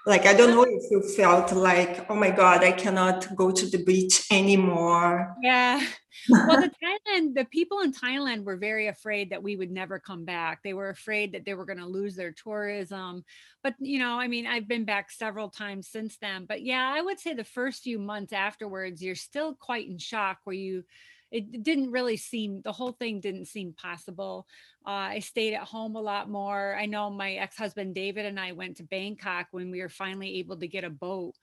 Like, 0.05 0.25
I 0.25 0.33
don't 0.33 0.51
know 0.51 0.63
if 0.63 0.89
you 0.89 1.01
felt 1.01 1.51
like, 1.53 2.09
oh 2.09 2.15
my 2.15 2.31
God, 2.31 2.63
I 2.63 2.71
cannot 2.71 3.35
go 3.35 3.51
to 3.51 3.65
the 3.67 3.83
beach 3.83 4.25
anymore. 4.31 5.35
Yeah. 5.41 5.81
Well, 6.29 6.61
the 6.61 6.69
Thailand, 6.83 7.35
the 7.35 7.45
people 7.45 7.79
in 7.79 7.93
Thailand 7.93 8.43
were 8.43 8.57
very 8.57 8.87
afraid 8.87 9.31
that 9.31 9.41
we 9.41 9.55
would 9.55 9.71
never 9.71 9.97
come 9.97 10.25
back. 10.25 10.59
They 10.61 10.73
were 10.73 10.89
afraid 10.89 11.31
that 11.31 11.45
they 11.45 11.53
were 11.53 11.65
going 11.65 11.79
to 11.79 11.85
lose 11.85 12.15
their 12.15 12.33
tourism. 12.33 13.23
But, 13.63 13.75
you 13.79 13.97
know, 13.97 14.19
I 14.19 14.27
mean, 14.27 14.45
I've 14.45 14.67
been 14.67 14.83
back 14.85 15.09
several 15.09 15.49
times 15.49 15.87
since 15.87 16.17
then. 16.17 16.45
But 16.45 16.63
yeah, 16.63 16.91
I 16.93 17.01
would 17.01 17.19
say 17.19 17.33
the 17.33 17.43
first 17.43 17.83
few 17.83 17.97
months 17.97 18.33
afterwards, 18.33 19.01
you're 19.01 19.15
still 19.15 19.55
quite 19.55 19.87
in 19.87 19.97
shock 19.97 20.39
where 20.43 20.55
you, 20.55 20.83
it 21.31 21.63
didn't 21.63 21.91
really 21.91 22.17
seem 22.17 22.61
the 22.61 22.71
whole 22.71 22.91
thing 22.91 23.19
didn't 23.19 23.45
seem 23.45 23.73
possible 23.73 24.45
uh, 24.85 24.89
i 25.15 25.19
stayed 25.19 25.53
at 25.53 25.63
home 25.63 25.95
a 25.95 26.01
lot 26.01 26.29
more 26.29 26.75
i 26.79 26.85
know 26.85 27.09
my 27.09 27.33
ex-husband 27.33 27.95
david 27.95 28.25
and 28.25 28.39
i 28.39 28.51
went 28.51 28.77
to 28.77 28.83
bangkok 28.83 29.47
when 29.51 29.71
we 29.71 29.81
were 29.81 29.89
finally 29.89 30.39
able 30.39 30.57
to 30.57 30.67
get 30.67 30.83
a 30.83 30.89
boat 30.89 31.33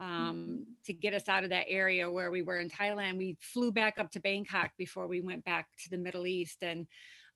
mm-hmm. 0.00 0.12
um, 0.12 0.66
to 0.84 0.92
get 0.92 1.14
us 1.14 1.28
out 1.28 1.44
of 1.44 1.50
that 1.50 1.66
area 1.68 2.10
where 2.10 2.30
we 2.30 2.42
were 2.42 2.58
in 2.58 2.68
thailand 2.68 3.16
we 3.16 3.36
flew 3.40 3.72
back 3.72 3.94
up 3.98 4.10
to 4.10 4.20
bangkok 4.20 4.70
before 4.76 5.06
we 5.06 5.20
went 5.20 5.44
back 5.44 5.66
to 5.82 5.90
the 5.90 5.98
middle 5.98 6.26
east 6.26 6.62
and 6.62 6.86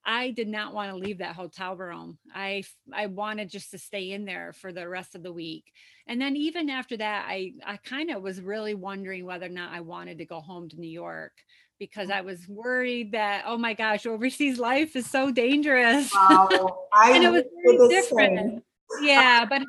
I 0.05 0.31
did 0.31 0.49
not 0.49 0.73
want 0.73 0.90
to 0.90 0.97
leave 0.97 1.19
that 1.19 1.37
hotel 1.37 1.76
room. 1.76 2.19
I 2.35 2.62
I 2.93 3.07
wanted 3.07 3.50
just 3.50 3.71
to 3.73 3.79
stay 3.79 4.12
in 4.12 4.25
there 4.25 4.55
for 4.55 4.73
the 4.73 4.88
rest 4.88 5.14
of 5.14 5.23
the 5.23 5.33
week. 5.33 5.64
And 6.07 6.21
then 6.21 6.37
even 6.37 6.71
after 6.71 6.97
that, 6.97 7.26
I 7.29 7.52
I 7.67 7.76
kind 7.76 8.11
of 8.11 8.23
was 8.23 8.40
really 8.40 8.75
wondering 8.75 9.26
whether 9.26 9.47
or 9.47 9.50
not 9.50 9.73
I 9.73 9.81
wanted 9.81 10.19
to 10.19 10.25
go 10.25 10.40
home 10.40 10.69
to 10.71 10.81
New 10.81 10.88
York 10.88 11.33
because 11.80 12.10
I 12.10 12.20
was 12.20 12.46
worried 12.46 13.12
that, 13.12 13.42
oh 13.46 13.58
my 13.58 13.75
gosh, 13.75 14.06
overseas 14.06 14.60
life 14.60 14.94
is 14.94 15.10
so 15.10 15.32
dangerous. 15.32 16.14
Wow. 16.14 16.49
and 16.94 17.25
it 17.25 17.32
was 17.32 17.42
very 17.64 17.88
different. 17.88 18.62
Yeah, 19.02 19.44
but 19.46 19.62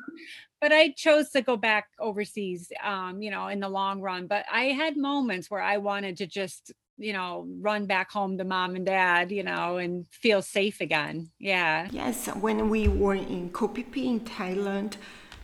but 0.60 0.72
I 0.72 0.90
chose 0.90 1.30
to 1.30 1.42
go 1.42 1.56
back 1.56 1.86
overseas, 1.98 2.70
um, 2.84 3.20
you 3.20 3.32
know, 3.32 3.48
in 3.48 3.58
the 3.58 3.68
long 3.68 4.00
run. 4.00 4.28
But 4.28 4.44
I 4.52 4.66
had 4.66 4.96
moments 4.96 5.50
where 5.50 5.62
I 5.62 5.78
wanted 5.78 6.18
to 6.18 6.26
just 6.28 6.72
you 6.98 7.12
know, 7.12 7.46
run 7.60 7.86
back 7.86 8.12
home 8.12 8.38
to 8.38 8.44
mom 8.44 8.76
and 8.76 8.86
dad, 8.86 9.32
you 9.32 9.42
know, 9.42 9.78
and 9.78 10.06
feel 10.10 10.40
safe 10.40 10.80
again. 10.80 11.30
Yeah. 11.38 11.88
Yes, 11.90 12.28
when 12.28 12.68
we 12.68 12.86
were 12.86 13.14
in 13.14 13.50
Koh 13.50 13.68
Phi 13.68 13.82
Phi 13.82 14.02
in 14.02 14.20
Thailand, 14.20 14.96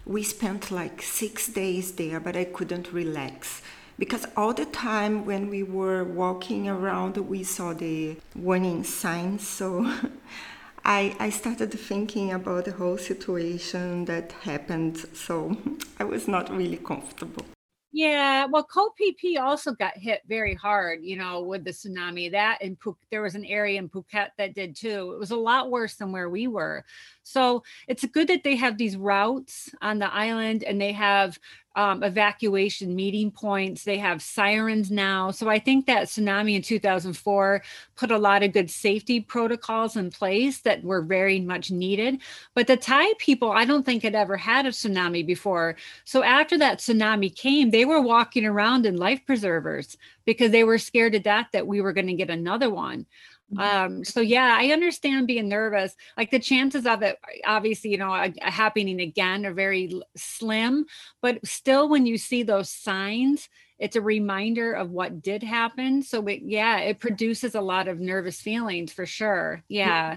we 0.06 0.22
spent 0.22 0.70
like 0.70 1.02
six 1.02 1.48
days 1.48 1.92
there, 1.92 2.20
but 2.20 2.36
I 2.36 2.44
couldn't 2.44 2.92
relax 2.92 3.62
because 3.98 4.26
all 4.36 4.54
the 4.54 4.66
time 4.66 5.24
when 5.24 5.50
we 5.50 5.62
were 5.62 6.04
walking 6.04 6.68
around, 6.68 7.16
we 7.16 7.42
saw 7.42 7.72
the 7.72 8.16
warning 8.34 8.84
signs. 8.84 9.46
So 9.46 9.92
I, 10.84 11.16
I 11.18 11.30
started 11.30 11.72
thinking 11.72 12.32
about 12.32 12.66
the 12.66 12.72
whole 12.72 12.98
situation 12.98 14.04
that 14.04 14.32
happened. 14.32 15.04
So 15.14 15.56
I 15.98 16.04
was 16.04 16.28
not 16.28 16.48
really 16.50 16.76
comfortable. 16.76 17.44
Yeah, 17.90 18.44
well, 18.44 18.68
Phi 18.70 19.36
also 19.38 19.72
got 19.72 19.96
hit 19.96 20.20
very 20.28 20.54
hard, 20.54 21.00
you 21.02 21.16
know, 21.16 21.40
with 21.40 21.64
the 21.64 21.70
tsunami. 21.70 22.30
That 22.30 22.58
and 22.60 22.76
there 23.10 23.22
was 23.22 23.34
an 23.34 23.46
area 23.46 23.78
in 23.78 23.88
Phuket 23.88 24.28
that 24.36 24.54
did 24.54 24.76
too. 24.76 25.12
It 25.14 25.18
was 25.18 25.30
a 25.30 25.36
lot 25.36 25.70
worse 25.70 25.94
than 25.94 26.12
where 26.12 26.28
we 26.28 26.48
were. 26.48 26.84
So 27.22 27.62
it's 27.88 28.04
good 28.04 28.28
that 28.28 28.44
they 28.44 28.56
have 28.56 28.76
these 28.76 28.96
routes 28.96 29.70
on 29.80 29.98
the 29.98 30.12
island 30.12 30.64
and 30.64 30.78
they 30.78 30.92
have 30.92 31.38
um, 31.76 32.02
evacuation 32.02 32.94
meeting 32.94 33.30
points. 33.30 33.84
They 33.84 33.98
have 33.98 34.20
sirens 34.20 34.90
now. 34.90 35.30
So 35.30 35.48
I 35.48 35.58
think 35.58 35.86
that 35.86 36.08
tsunami 36.08 36.56
in 36.56 36.62
2004 36.62 37.62
put 37.96 38.10
a 38.10 38.18
lot 38.18 38.42
of 38.42 38.52
good 38.52 38.70
safety 38.70 39.20
protocols 39.20 39.96
in 39.96 40.10
place 40.10 40.60
that 40.62 40.82
were 40.82 41.02
very 41.02 41.40
much 41.40 41.70
needed. 41.70 42.20
But 42.54 42.66
the 42.66 42.76
Thai 42.76 43.12
people, 43.18 43.52
I 43.52 43.64
don't 43.64 43.86
think 43.86 44.02
had 44.02 44.14
ever 44.14 44.36
had 44.36 44.66
a 44.66 44.70
tsunami 44.70 45.24
before. 45.26 45.76
So 46.04 46.22
after 46.22 46.58
that 46.58 46.78
tsunami 46.78 47.34
came, 47.34 47.70
they 47.70 47.84
were 47.84 48.00
walking 48.00 48.44
around 48.44 48.86
in 48.86 48.96
life 48.96 49.24
preservers 49.24 49.96
because 50.24 50.50
they 50.50 50.64
were 50.64 50.78
scared 50.78 51.12
to 51.12 51.20
death 51.20 51.48
that 51.52 51.66
we 51.66 51.80
were 51.80 51.92
going 51.92 52.06
to 52.08 52.14
get 52.14 52.30
another 52.30 52.70
one. 52.70 53.06
Mm-hmm. 53.52 53.60
Um, 53.60 54.04
so 54.04 54.20
yeah, 54.20 54.56
I 54.58 54.72
understand 54.72 55.26
being 55.26 55.48
nervous. 55.48 55.94
Like 56.16 56.30
the 56.30 56.38
chances 56.38 56.86
of 56.86 57.02
it, 57.02 57.18
obviously, 57.46 57.90
you 57.90 57.98
know, 57.98 58.30
happening 58.40 59.00
again 59.00 59.46
are 59.46 59.54
very 59.54 60.00
slim. 60.16 60.84
But 61.22 61.46
still, 61.46 61.88
when 61.88 62.04
you 62.04 62.18
see 62.18 62.42
those 62.42 62.70
signs, 62.70 63.48
it's 63.78 63.96
a 63.96 64.02
reminder 64.02 64.72
of 64.72 64.90
what 64.90 65.22
did 65.22 65.42
happen. 65.42 66.02
So 66.02 66.26
it, 66.26 66.42
yeah, 66.44 66.78
it 66.80 66.98
produces 66.98 67.54
a 67.54 67.60
lot 67.60 67.88
of 67.88 68.00
nervous 68.00 68.40
feelings 68.40 68.92
for 68.92 69.06
sure. 69.06 69.62
Yeah, 69.68 70.16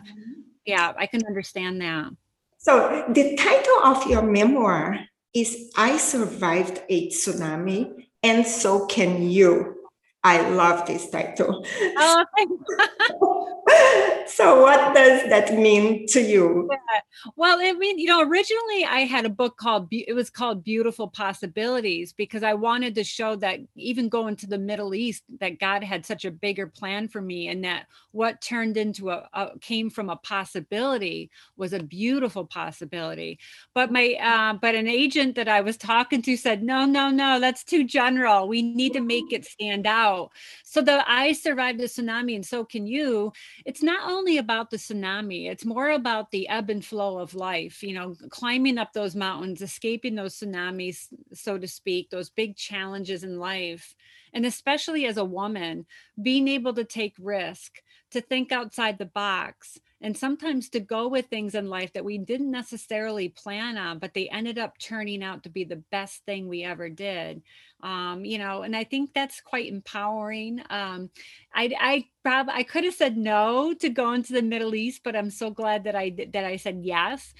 yeah, 0.65 0.91
I 0.97 1.05
can 1.05 1.25
understand 1.25 1.81
that. 1.81 2.09
So 2.57 3.05
the 3.09 3.35
title 3.37 3.83
of 3.83 4.07
your 4.07 4.23
memoir 4.23 4.99
is 5.33 5.71
"I 5.77 5.97
Survived 5.97 6.83
a 6.89 7.09
Tsunami, 7.09 8.07
and 8.23 8.45
So 8.45 8.85
Can 8.87 9.29
You." 9.29 9.80
I 10.23 10.49
love 10.49 10.85
this 10.85 11.09
title. 11.09 11.65
Oh, 11.97 12.25
so, 14.27 14.61
what 14.61 14.95
does 14.95 15.29
that 15.29 15.53
mean 15.53 16.07
to 16.07 16.21
you? 16.21 16.67
Yeah. 16.71 16.99
Well, 17.35 17.59
I 17.61 17.73
mean, 17.73 17.99
you 17.99 18.07
know, 18.07 18.21
originally 18.21 18.85
I 18.85 19.01
had 19.01 19.25
a 19.25 19.29
book 19.29 19.57
called 19.57 19.87
it 19.91 20.13
was 20.13 20.29
called 20.29 20.63
Beautiful 20.63 21.07
Possibilities 21.07 22.13
because 22.13 22.43
I 22.43 22.53
wanted 22.53 22.95
to 22.95 23.03
show 23.03 23.35
that 23.37 23.59
even 23.75 24.09
going 24.09 24.35
to 24.37 24.47
the 24.47 24.57
Middle 24.57 24.95
East, 24.95 25.23
that 25.39 25.59
God 25.59 25.83
had 25.83 26.05
such 26.05 26.25
a 26.25 26.31
bigger 26.31 26.67
plan 26.67 27.07
for 27.07 27.21
me, 27.21 27.47
and 27.49 27.63
that 27.63 27.85
what 28.11 28.41
turned 28.41 28.77
into 28.77 29.09
a, 29.09 29.27
a 29.33 29.59
came 29.59 29.89
from 29.89 30.09
a 30.09 30.15
possibility 30.15 31.29
was 31.55 31.73
a 31.73 31.83
beautiful 31.83 32.45
possibility. 32.45 33.39
But 33.75 33.91
my 33.91 34.15
uh, 34.21 34.53
but 34.53 34.75
an 34.75 34.87
agent 34.87 35.35
that 35.35 35.47
I 35.47 35.61
was 35.61 35.77
talking 35.77 36.21
to 36.23 36.37
said, 36.37 36.63
no, 36.63 36.85
no, 36.85 37.09
no, 37.09 37.39
that's 37.39 37.63
too 37.63 37.83
general. 37.83 38.47
We 38.47 38.61
need 38.61 38.93
to 38.93 39.01
make 39.01 39.31
it 39.31 39.45
stand 39.45 39.85
out. 39.85 40.31
So 40.71 40.81
the 40.81 41.03
I 41.05 41.33
survived 41.33 41.81
the 41.81 41.83
tsunami, 41.83 42.33
and 42.33 42.45
so 42.45 42.63
can 42.63 42.87
you. 42.87 43.33
It's 43.65 43.83
not 43.83 44.09
only 44.09 44.37
about 44.37 44.69
the 44.69 44.77
tsunami; 44.77 45.51
it's 45.51 45.65
more 45.65 45.89
about 45.89 46.31
the 46.31 46.47
ebb 46.47 46.69
and 46.69 46.83
flow 46.83 47.17
of 47.19 47.35
life. 47.35 47.83
You 47.83 47.93
know, 47.93 48.15
climbing 48.29 48.77
up 48.77 48.93
those 48.93 49.13
mountains, 49.13 49.61
escaping 49.61 50.15
those 50.15 50.35
tsunamis, 50.39 51.07
so 51.33 51.57
to 51.57 51.67
speak, 51.67 52.09
those 52.09 52.29
big 52.29 52.55
challenges 52.55 53.25
in 53.25 53.37
life, 53.37 53.93
and 54.33 54.45
especially 54.45 55.05
as 55.07 55.17
a 55.17 55.25
woman, 55.25 55.85
being 56.21 56.47
able 56.47 56.73
to 56.75 56.85
take 56.85 57.15
risk 57.19 57.81
to 58.11 58.21
think 58.21 58.51
outside 58.51 58.97
the 58.97 59.05
box 59.05 59.79
and 60.03 60.17
sometimes 60.17 60.69
to 60.69 60.79
go 60.79 61.07
with 61.07 61.27
things 61.27 61.53
in 61.53 61.69
life 61.69 61.93
that 61.93 62.05
we 62.05 62.17
didn't 62.17 62.51
necessarily 62.51 63.29
plan 63.29 63.77
on 63.77 63.99
but 63.99 64.13
they 64.13 64.29
ended 64.29 64.57
up 64.57 64.77
turning 64.77 65.23
out 65.23 65.43
to 65.43 65.49
be 65.49 65.63
the 65.63 65.83
best 65.91 66.25
thing 66.25 66.47
we 66.47 66.63
ever 66.63 66.89
did. 66.89 67.41
Um, 67.83 68.23
you 68.25 68.37
know 68.37 68.61
and 68.61 68.75
i 68.75 68.83
think 68.83 69.11
that's 69.13 69.41
quite 69.41 69.71
empowering. 69.71 70.61
Um, 70.69 71.09
i 71.53 71.71
i 71.79 72.05
probably 72.23 72.53
i 72.53 72.63
could 72.63 72.83
have 72.83 72.93
said 72.93 73.17
no 73.17 73.73
to 73.73 73.89
going 73.89 74.23
to 74.23 74.33
the 74.33 74.41
middle 74.43 74.75
east 74.75 75.01
but 75.03 75.15
i'm 75.15 75.31
so 75.31 75.49
glad 75.49 75.85
that 75.85 75.95
i 75.95 76.13
that 76.33 76.45
i 76.45 76.57
said 76.57 76.81
yes 76.83 77.33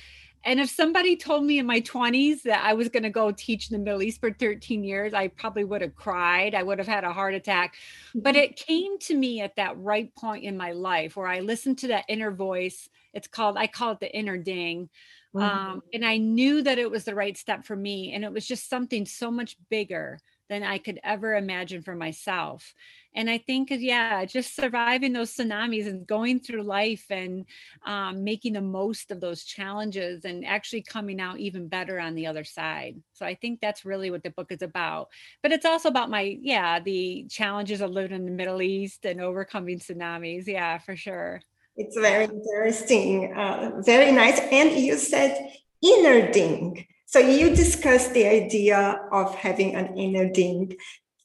and 0.44 0.60
if 0.60 0.70
somebody 0.70 1.16
told 1.16 1.44
me 1.44 1.60
in 1.60 1.66
my 1.66 1.82
20s 1.82 2.44
that 2.44 2.64
I 2.66 2.74
was 2.74 2.90
going 2.90 3.04
to 3.04 3.10
go 3.10 3.32
teach 3.32 3.70
in 3.70 3.78
the 3.78 3.84
Middle 3.84 4.02
East 4.02 4.20
for 4.20 4.32
13 4.32 4.84
years, 4.84 5.14
I 5.14 5.28
probably 5.28 5.64
would 5.64 5.82
have 5.82 5.96
cried. 5.96 6.56
I 6.56 6.64
would 6.64 6.80
have 6.80 6.88
had 6.88 7.04
a 7.04 7.14
heart 7.14 7.36
attack. 7.36 7.76
But 8.16 8.36
mm-hmm. 8.36 8.44
it 8.44 8.56
came 8.56 8.98
to 9.00 9.16
me 9.16 9.42
at 9.42 9.56
that 9.58 9.78
right 9.78 10.14
point 10.16 10.44
in 10.44 10.58
my 10.58 10.72
life 10.72 11.16
where 11.16 11.28
I 11.28 11.42
listened 11.42 11.78
to 11.80 11.90
that 11.90 12.06
inner 12.08 12.32
voice. 12.32 12.90
It's 13.14 13.28
called, 13.28 13.56
I 13.58 13.68
call 13.68 13.92
it 13.92 14.00
the 14.00 14.16
inner 14.16 14.38
ding. 14.38 14.90
Mm-hmm. 15.36 15.46
Um, 15.46 15.82
and 15.94 16.04
I 16.04 16.18
knew 16.18 16.64
that 16.64 16.80
it 16.80 16.90
was 16.90 17.04
the 17.04 17.16
right 17.16 17.38
step 17.38 17.64
for 17.64 17.76
me. 17.76 18.14
And 18.14 18.24
it 18.24 18.34
was 18.34 18.48
just 18.48 18.68
something 18.68 19.06
so 19.06 19.30
much 19.30 19.58
bigger 19.70 20.18
than 20.52 20.64
I 20.64 20.80
could 20.80 21.00
ever 21.02 21.36
imagine 21.36 21.82
for 21.82 21.96
myself. 21.96 22.74
And 23.16 23.30
I 23.30 23.38
think, 23.38 23.70
yeah, 23.72 24.26
just 24.26 24.54
surviving 24.54 25.14
those 25.14 25.34
tsunamis 25.34 25.88
and 25.88 26.06
going 26.06 26.42
through 26.42 26.64
life 26.64 27.06
and 27.10 27.46
um, 27.86 28.26
making 28.26 28.54
the 28.54 28.62
most 28.62 29.12
of 29.12 29.22
those 29.22 29.46
challenges 29.46 30.26
and 30.26 30.46
actually 30.46 30.82
coming 30.82 31.22
out 31.22 31.40
even 31.40 31.70
better 31.70 32.02
on 32.02 32.16
the 32.16 32.28
other 32.28 32.44
side. 32.44 33.02
So 33.14 33.26
I 33.26 33.36
think 33.36 33.62
that's 33.62 33.86
really 33.86 34.12
what 34.12 34.24
the 34.24 34.30
book 34.30 34.52
is 34.52 34.62
about. 34.62 35.08
But 35.42 35.54
it's 35.54 35.66
also 35.66 35.88
about 35.88 36.10
my, 36.10 36.38
yeah, 36.42 36.82
the 36.82 37.28
challenges 37.30 37.80
of 37.80 37.92
living 37.92 38.18
in 38.18 38.26
the 38.26 38.32
Middle 38.32 38.62
East 38.62 39.06
and 39.06 39.22
overcoming 39.22 39.80
tsunamis. 39.80 40.48
Yeah, 40.48 40.80
for 40.80 40.98
sure. 40.98 41.42
It's 41.78 41.98
very 41.98 42.26
interesting, 42.26 43.34
uh, 43.34 43.72
very 43.86 44.12
nice. 44.12 44.40
And 44.52 44.72
you 44.72 44.98
said 44.98 45.54
inner 45.82 46.30
ding. 46.30 46.88
So 47.12 47.20
you 47.20 47.54
discussed 47.54 48.14
the 48.14 48.26
idea 48.26 49.02
of 49.12 49.36
having 49.36 49.76
an 49.76 49.98
inner 49.98 50.30
ding 50.30 50.78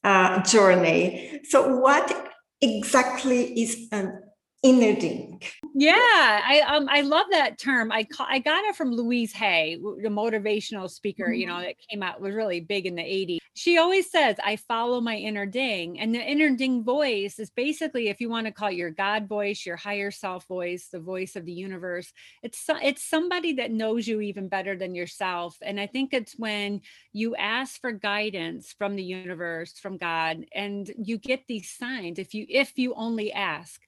uh, 0.03 0.43
journey. 0.43 1.39
So 1.45 1.77
what 1.77 2.33
exactly 2.59 3.57
is 3.57 3.87
an 3.93 4.19
inner 4.67 4.99
ding? 4.99 5.41
Yeah, 5.73 5.93
I 5.95 6.63
um 6.67 6.87
I 6.89 7.01
love 7.01 7.27
that 7.31 7.57
term. 7.57 7.91
I 7.91 8.03
ca- 8.03 8.27
I 8.29 8.39
got 8.39 8.63
it 8.65 8.75
from 8.75 8.91
Louise 8.91 9.33
Hay, 9.33 9.75
the 9.75 10.09
motivational 10.09 10.89
speaker. 10.89 11.25
Mm-hmm. 11.25 11.33
You 11.33 11.47
know 11.47 11.61
that 11.61 11.75
came 11.89 12.03
out 12.03 12.21
was 12.21 12.33
really 12.33 12.59
big 12.59 12.85
in 12.85 12.95
the 12.95 13.03
'80s 13.03 13.39
she 13.57 13.79
always 13.79 14.11
says, 14.11 14.35
I 14.43 14.55
follow 14.55 15.01
my 15.01 15.15
inner 15.15 15.47
ding. 15.47 15.99
And 15.99 16.13
the 16.13 16.21
inner 16.21 16.55
ding 16.55 16.83
voice 16.83 17.39
is 17.39 17.49
basically, 17.49 18.07
if 18.07 18.21
you 18.21 18.29
want 18.29 18.45
to 18.45 18.53
call 18.53 18.69
it 18.69 18.75
your 18.75 18.91
God 18.91 19.27
voice, 19.27 19.65
your 19.65 19.75
higher 19.75 20.11
self 20.11 20.45
voice, 20.45 20.89
the 20.91 20.99
voice 20.99 21.35
of 21.35 21.43
the 21.43 21.53
universe, 21.53 22.13
it's, 22.43 22.63
it's 22.83 23.03
somebody 23.03 23.53
that 23.53 23.71
knows 23.71 24.07
you 24.07 24.21
even 24.21 24.47
better 24.47 24.77
than 24.77 24.93
yourself. 24.93 25.57
And 25.63 25.79
I 25.79 25.87
think 25.87 26.13
it's 26.13 26.33
when 26.37 26.81
you 27.13 27.35
ask 27.35 27.81
for 27.81 27.91
guidance 27.91 28.75
from 28.77 28.95
the 28.95 29.03
universe, 29.03 29.79
from 29.79 29.97
God, 29.97 30.45
and 30.53 30.91
you 30.95 31.17
get 31.17 31.47
these 31.47 31.71
signs 31.71 32.19
if 32.19 32.35
you, 32.35 32.45
if 32.47 32.77
you 32.77 32.93
only 32.93 33.33
ask. 33.33 33.81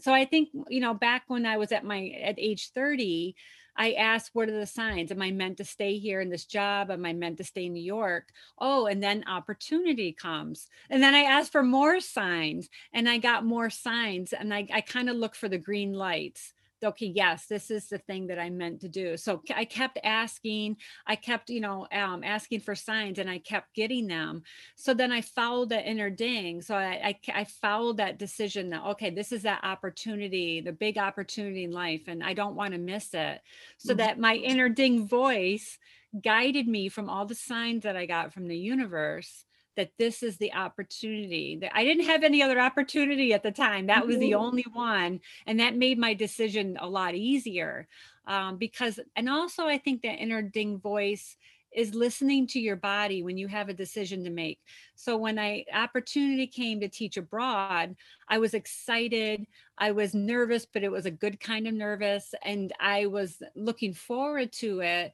So 0.00 0.12
I 0.12 0.24
think, 0.24 0.50
you 0.68 0.80
know, 0.80 0.94
back 0.94 1.24
when 1.28 1.46
I 1.46 1.56
was 1.56 1.72
at 1.72 1.84
my, 1.84 2.08
at 2.22 2.38
age 2.38 2.70
30, 2.70 3.36
I 3.76 3.92
asked, 3.92 4.30
what 4.34 4.48
are 4.48 4.58
the 4.58 4.66
signs? 4.66 5.10
Am 5.10 5.20
I 5.20 5.30
meant 5.30 5.56
to 5.58 5.64
stay 5.64 5.98
here 5.98 6.20
in 6.20 6.30
this 6.30 6.44
job? 6.44 6.90
Am 6.90 7.04
I 7.04 7.12
meant 7.12 7.38
to 7.38 7.44
stay 7.44 7.66
in 7.66 7.72
New 7.72 7.82
York? 7.82 8.28
Oh, 8.58 8.86
and 8.86 9.02
then 9.02 9.24
opportunity 9.26 10.12
comes. 10.12 10.68
And 10.90 11.02
then 11.02 11.14
I 11.14 11.22
asked 11.22 11.52
for 11.52 11.62
more 11.62 12.00
signs 12.00 12.68
and 12.92 13.08
I 13.08 13.18
got 13.18 13.44
more 13.44 13.70
signs. 13.70 14.32
And 14.32 14.54
I, 14.54 14.66
I 14.72 14.80
kind 14.80 15.10
of 15.10 15.16
look 15.16 15.34
for 15.34 15.48
the 15.48 15.58
green 15.58 15.92
lights 15.92 16.53
okay 16.84 17.12
yes 17.14 17.46
this 17.46 17.70
is 17.70 17.88
the 17.88 17.98
thing 17.98 18.26
that 18.26 18.38
i 18.38 18.50
meant 18.50 18.80
to 18.80 18.88
do. 18.88 19.16
So 19.16 19.42
i 19.54 19.64
kept 19.64 19.98
asking 20.04 20.76
i 21.06 21.16
kept 21.16 21.50
you 21.50 21.60
know 21.60 21.86
um, 21.92 22.22
asking 22.24 22.60
for 22.60 22.74
signs 22.74 23.18
and 23.18 23.28
i 23.28 23.38
kept 23.38 23.74
getting 23.74 24.06
them. 24.06 24.42
So 24.76 24.94
then 24.94 25.12
i 25.12 25.20
followed 25.20 25.70
the 25.70 25.82
inner 25.82 26.10
ding. 26.10 26.62
So 26.62 26.74
I, 26.74 27.16
I 27.26 27.40
i 27.40 27.44
followed 27.44 27.98
that 27.98 28.18
decision 28.18 28.70
that 28.70 28.84
okay 28.90 29.10
this 29.10 29.32
is 29.32 29.42
that 29.42 29.64
opportunity 29.64 30.60
the 30.60 30.72
big 30.72 30.98
opportunity 30.98 31.64
in 31.64 31.72
life 31.72 32.02
and 32.06 32.22
i 32.22 32.34
don't 32.34 32.56
want 32.56 32.72
to 32.72 32.78
miss 32.78 33.14
it. 33.14 33.40
So 33.78 33.90
mm-hmm. 33.90 33.98
that 33.98 34.18
my 34.18 34.34
inner 34.34 34.68
ding 34.68 35.06
voice 35.06 35.78
guided 36.22 36.68
me 36.68 36.88
from 36.88 37.10
all 37.10 37.26
the 37.26 37.34
signs 37.34 37.82
that 37.82 37.96
i 37.96 38.06
got 38.06 38.32
from 38.32 38.46
the 38.46 38.56
universe 38.56 39.44
that 39.76 39.90
this 39.98 40.22
is 40.22 40.36
the 40.36 40.52
opportunity 40.52 41.56
that 41.60 41.72
I 41.74 41.84
didn't 41.84 42.06
have 42.06 42.24
any 42.24 42.42
other 42.42 42.60
opportunity 42.60 43.32
at 43.32 43.42
the 43.42 43.52
time. 43.52 43.86
That 43.86 44.06
was 44.06 44.18
the 44.18 44.32
mm-hmm. 44.32 44.44
only 44.44 44.66
one. 44.72 45.20
And 45.46 45.60
that 45.60 45.76
made 45.76 45.98
my 45.98 46.14
decision 46.14 46.76
a 46.80 46.88
lot 46.88 47.14
easier. 47.14 47.88
Um, 48.26 48.56
because, 48.56 48.98
and 49.16 49.28
also 49.28 49.66
I 49.66 49.78
think 49.78 50.02
that 50.02 50.20
inner 50.20 50.42
ding 50.42 50.78
voice 50.78 51.36
is 51.74 51.94
listening 51.94 52.46
to 52.46 52.60
your 52.60 52.76
body 52.76 53.22
when 53.22 53.36
you 53.36 53.48
have 53.48 53.68
a 53.68 53.74
decision 53.74 54.24
to 54.24 54.30
make. 54.30 54.60
So 54.94 55.16
when 55.16 55.38
I 55.38 55.64
opportunity 55.74 56.46
came 56.46 56.80
to 56.80 56.88
teach 56.88 57.16
abroad, 57.16 57.96
I 58.28 58.38
was 58.38 58.54
excited. 58.54 59.46
I 59.76 59.90
was 59.90 60.14
nervous, 60.14 60.66
but 60.66 60.84
it 60.84 60.92
was 60.92 61.04
a 61.04 61.10
good 61.10 61.40
kind 61.40 61.66
of 61.66 61.74
nervous 61.74 62.32
and 62.44 62.72
I 62.78 63.06
was 63.06 63.42
looking 63.56 63.92
forward 63.92 64.52
to 64.52 64.80
it 64.80 65.12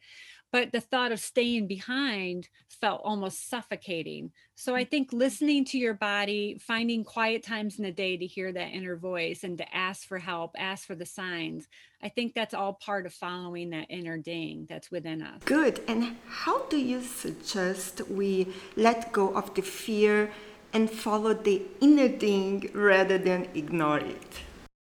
but 0.52 0.72
the 0.72 0.80
thought 0.80 1.12
of 1.12 1.20
staying 1.20 1.66
behind 1.66 2.48
felt 2.80 3.02
almost 3.04 3.48
suffocating. 3.48 4.32
So 4.54 4.74
I 4.74 4.84
mm. 4.84 4.90
think 4.90 5.12
listening 5.12 5.64
to 5.66 5.78
your 5.78 5.94
body, 5.94 6.58
finding 6.60 7.04
quiet 7.04 7.42
times 7.42 7.78
in 7.78 7.84
the 7.84 7.92
day 7.92 8.16
to 8.16 8.26
hear 8.26 8.52
that 8.52 8.72
inner 8.72 8.96
voice 8.96 9.44
and 9.44 9.58
to 9.58 9.76
ask 9.76 10.06
for 10.06 10.18
help, 10.18 10.52
ask 10.58 10.86
for 10.86 10.94
the 10.94 11.06
signs, 11.06 11.68
I 12.02 12.08
think 12.08 12.34
that's 12.34 12.54
all 12.54 12.74
part 12.74 13.06
of 13.06 13.14
following 13.14 13.70
that 13.70 13.86
inner 13.90 14.18
ding 14.18 14.66
that's 14.68 14.90
within 14.90 15.22
us. 15.22 15.42
Good. 15.44 15.82
And 15.86 16.16
how 16.26 16.62
do 16.66 16.78
you 16.78 17.02
suggest 17.02 18.00
we 18.08 18.48
let 18.76 19.12
go 19.12 19.34
of 19.34 19.54
the 19.54 19.62
fear 19.62 20.32
and 20.72 20.90
follow 20.90 21.34
the 21.34 21.62
inner 21.80 22.08
ding 22.08 22.70
rather 22.72 23.18
than 23.18 23.48
ignore 23.54 23.98
it? 23.98 24.40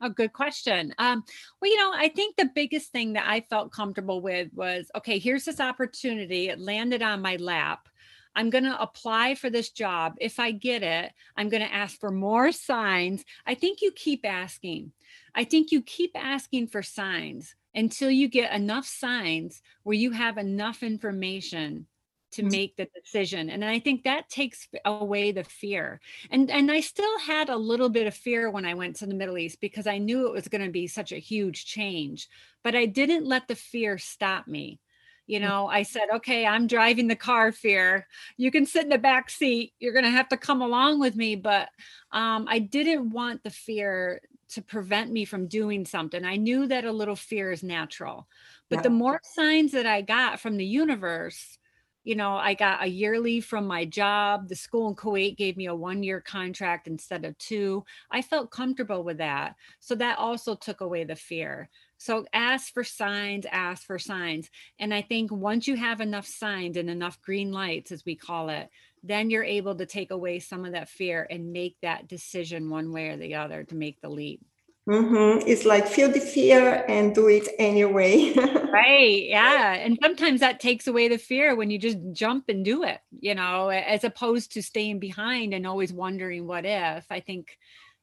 A 0.02 0.10
good 0.10 0.32
question. 0.32 0.92
Um, 0.98 1.22
well, 1.60 1.70
you 1.70 1.76
know, 1.76 1.92
I 1.94 2.08
think 2.08 2.36
the 2.36 2.50
biggest 2.54 2.90
thing 2.90 3.12
that 3.12 3.24
I 3.26 3.40
felt 3.48 3.72
comfortable 3.72 4.20
with 4.20 4.52
was 4.52 4.90
okay, 4.96 5.18
here's 5.18 5.44
this 5.44 5.60
opportunity. 5.60 6.48
It 6.48 6.58
landed 6.58 7.02
on 7.02 7.22
my 7.22 7.36
lap. 7.36 7.88
I'm 8.34 8.50
going 8.50 8.64
to 8.64 8.80
apply 8.80 9.34
for 9.34 9.48
this 9.48 9.70
job. 9.70 10.14
If 10.20 10.40
I 10.40 10.50
get 10.50 10.82
it, 10.82 11.12
I'm 11.36 11.48
going 11.48 11.62
to 11.62 11.72
ask 11.72 12.00
for 12.00 12.10
more 12.10 12.50
signs. 12.50 13.24
I 13.46 13.54
think 13.54 13.80
you 13.80 13.92
keep 13.92 14.24
asking. 14.24 14.92
I 15.34 15.44
think 15.44 15.70
you 15.70 15.82
keep 15.82 16.12
asking 16.14 16.68
for 16.68 16.82
signs 16.82 17.54
until 17.74 18.10
you 18.10 18.28
get 18.28 18.52
enough 18.52 18.86
signs 18.86 19.62
where 19.82 19.96
you 19.96 20.10
have 20.10 20.38
enough 20.38 20.82
information 20.82 21.86
to 22.32 22.42
mm. 22.42 22.50
make 22.50 22.76
the 22.76 22.88
decision 22.94 23.50
and 23.50 23.64
i 23.64 23.78
think 23.78 24.02
that 24.02 24.28
takes 24.28 24.66
away 24.84 25.30
the 25.32 25.44
fear 25.44 26.00
and 26.30 26.50
and 26.50 26.70
i 26.70 26.80
still 26.80 27.18
had 27.20 27.48
a 27.48 27.56
little 27.56 27.88
bit 27.88 28.06
of 28.06 28.14
fear 28.14 28.50
when 28.50 28.64
i 28.64 28.74
went 28.74 28.96
to 28.96 29.06
the 29.06 29.14
middle 29.14 29.38
east 29.38 29.60
because 29.60 29.86
i 29.86 29.98
knew 29.98 30.26
it 30.26 30.32
was 30.32 30.48
going 30.48 30.64
to 30.64 30.70
be 30.70 30.86
such 30.86 31.12
a 31.12 31.18
huge 31.18 31.64
change 31.66 32.28
but 32.64 32.74
i 32.74 32.86
didn't 32.86 33.26
let 33.26 33.46
the 33.48 33.54
fear 33.54 33.98
stop 33.98 34.48
me 34.48 34.80
you 35.26 35.38
mm. 35.38 35.42
know 35.42 35.66
i 35.68 35.82
said 35.82 36.06
okay 36.14 36.46
i'm 36.46 36.66
driving 36.66 37.08
the 37.08 37.16
car 37.16 37.52
fear 37.52 38.06
you 38.36 38.50
can 38.50 38.66
sit 38.66 38.84
in 38.84 38.88
the 38.88 38.98
back 38.98 39.30
seat 39.30 39.72
you're 39.78 39.92
going 39.92 40.04
to 40.04 40.10
have 40.10 40.28
to 40.28 40.36
come 40.36 40.62
along 40.62 40.98
with 40.98 41.14
me 41.16 41.36
but 41.36 41.68
um, 42.10 42.46
i 42.48 42.58
didn't 42.58 43.10
want 43.10 43.42
the 43.42 43.50
fear 43.50 44.20
to 44.48 44.60
prevent 44.60 45.10
me 45.10 45.24
from 45.24 45.46
doing 45.46 45.84
something 45.84 46.24
i 46.24 46.36
knew 46.36 46.66
that 46.66 46.84
a 46.84 46.92
little 46.92 47.16
fear 47.16 47.52
is 47.52 47.62
natural 47.62 48.26
but 48.68 48.76
yeah. 48.76 48.82
the 48.82 48.90
more 48.90 49.20
signs 49.22 49.72
that 49.72 49.86
i 49.86 50.00
got 50.00 50.40
from 50.40 50.56
the 50.56 50.66
universe 50.66 51.58
you 52.04 52.16
know, 52.16 52.34
I 52.34 52.54
got 52.54 52.82
a 52.82 52.88
year 52.88 53.18
leave 53.20 53.44
from 53.44 53.66
my 53.66 53.84
job. 53.84 54.48
The 54.48 54.56
school 54.56 54.88
in 54.88 54.94
Kuwait 54.94 55.36
gave 55.36 55.56
me 55.56 55.66
a 55.66 55.74
one 55.74 56.02
year 56.02 56.20
contract 56.20 56.88
instead 56.88 57.24
of 57.24 57.38
two. 57.38 57.84
I 58.10 58.22
felt 58.22 58.50
comfortable 58.50 59.04
with 59.04 59.18
that. 59.18 59.54
So 59.80 59.94
that 59.96 60.18
also 60.18 60.54
took 60.54 60.80
away 60.80 61.04
the 61.04 61.16
fear. 61.16 61.68
So 61.98 62.26
ask 62.32 62.72
for 62.72 62.82
signs, 62.82 63.46
ask 63.50 63.86
for 63.86 63.98
signs. 63.98 64.50
And 64.80 64.92
I 64.92 65.02
think 65.02 65.30
once 65.30 65.68
you 65.68 65.76
have 65.76 66.00
enough 66.00 66.26
signs 66.26 66.76
and 66.76 66.90
enough 66.90 67.20
green 67.22 67.52
lights, 67.52 67.92
as 67.92 68.04
we 68.04 68.16
call 68.16 68.48
it, 68.48 68.68
then 69.04 69.30
you're 69.30 69.44
able 69.44 69.76
to 69.76 69.86
take 69.86 70.10
away 70.10 70.40
some 70.40 70.64
of 70.64 70.72
that 70.72 70.88
fear 70.88 71.26
and 71.30 71.52
make 71.52 71.76
that 71.82 72.08
decision 72.08 72.70
one 72.70 72.92
way 72.92 73.10
or 73.10 73.16
the 73.16 73.36
other 73.36 73.62
to 73.64 73.76
make 73.76 74.00
the 74.00 74.08
leap. 74.08 74.40
Mm-hmm. 74.88 75.46
It's 75.48 75.64
like 75.64 75.86
feel 75.86 76.10
the 76.10 76.18
fear 76.18 76.84
and 76.88 77.14
do 77.14 77.28
it 77.28 77.48
anyway. 77.58 78.32
right. 78.72 79.22
Yeah. 79.28 79.74
And 79.74 79.96
sometimes 80.02 80.40
that 80.40 80.58
takes 80.58 80.88
away 80.88 81.06
the 81.06 81.18
fear 81.18 81.54
when 81.54 81.70
you 81.70 81.78
just 81.78 81.98
jump 82.12 82.48
and 82.48 82.64
do 82.64 82.82
it, 82.82 82.98
you 83.20 83.34
know, 83.36 83.68
as 83.68 84.02
opposed 84.02 84.52
to 84.52 84.62
staying 84.62 84.98
behind 84.98 85.54
and 85.54 85.66
always 85.66 85.92
wondering 85.92 86.48
what 86.48 86.64
if. 86.64 87.06
I 87.10 87.20
think, 87.20 87.56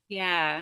yeah. 0.07 0.61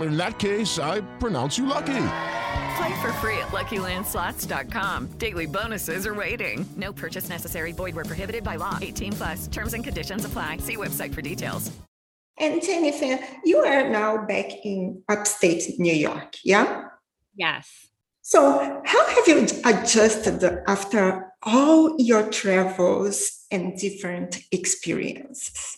In 0.00 0.16
that 0.16 0.38
case, 0.38 0.78
I 0.78 1.00
pronounce 1.18 1.58
you 1.58 1.66
lucky. 1.66 2.04
Play 2.76 3.00
for 3.00 3.12
free 3.14 3.38
at 3.38 3.48
LuckyLandSlots.com. 3.48 5.06
Daily 5.18 5.46
bonuses 5.46 6.06
are 6.06 6.14
waiting. 6.14 6.68
No 6.76 6.92
purchase 6.92 7.28
necessary. 7.28 7.72
Void 7.72 7.94
where 7.94 8.04
prohibited 8.04 8.44
by 8.44 8.56
law. 8.56 8.78
18 8.80 9.12
plus. 9.14 9.46
Terms 9.48 9.74
and 9.74 9.82
conditions 9.82 10.24
apply. 10.24 10.58
See 10.58 10.76
website 10.76 11.14
for 11.14 11.22
details. 11.22 11.72
And 12.38 12.62
Jennifer, 12.62 13.18
you 13.44 13.58
are 13.58 13.88
now 13.88 14.24
back 14.24 14.46
in 14.64 15.02
upstate 15.08 15.78
New 15.80 15.92
York, 15.92 16.36
yeah? 16.44 16.84
Yes. 17.34 17.68
So, 18.22 18.82
how 18.84 19.06
have 19.08 19.26
you 19.26 19.46
adjusted 19.64 20.44
after 20.68 21.32
all 21.42 21.96
your 21.98 22.30
travels 22.30 23.44
and 23.50 23.76
different 23.76 24.38
experiences? 24.52 25.77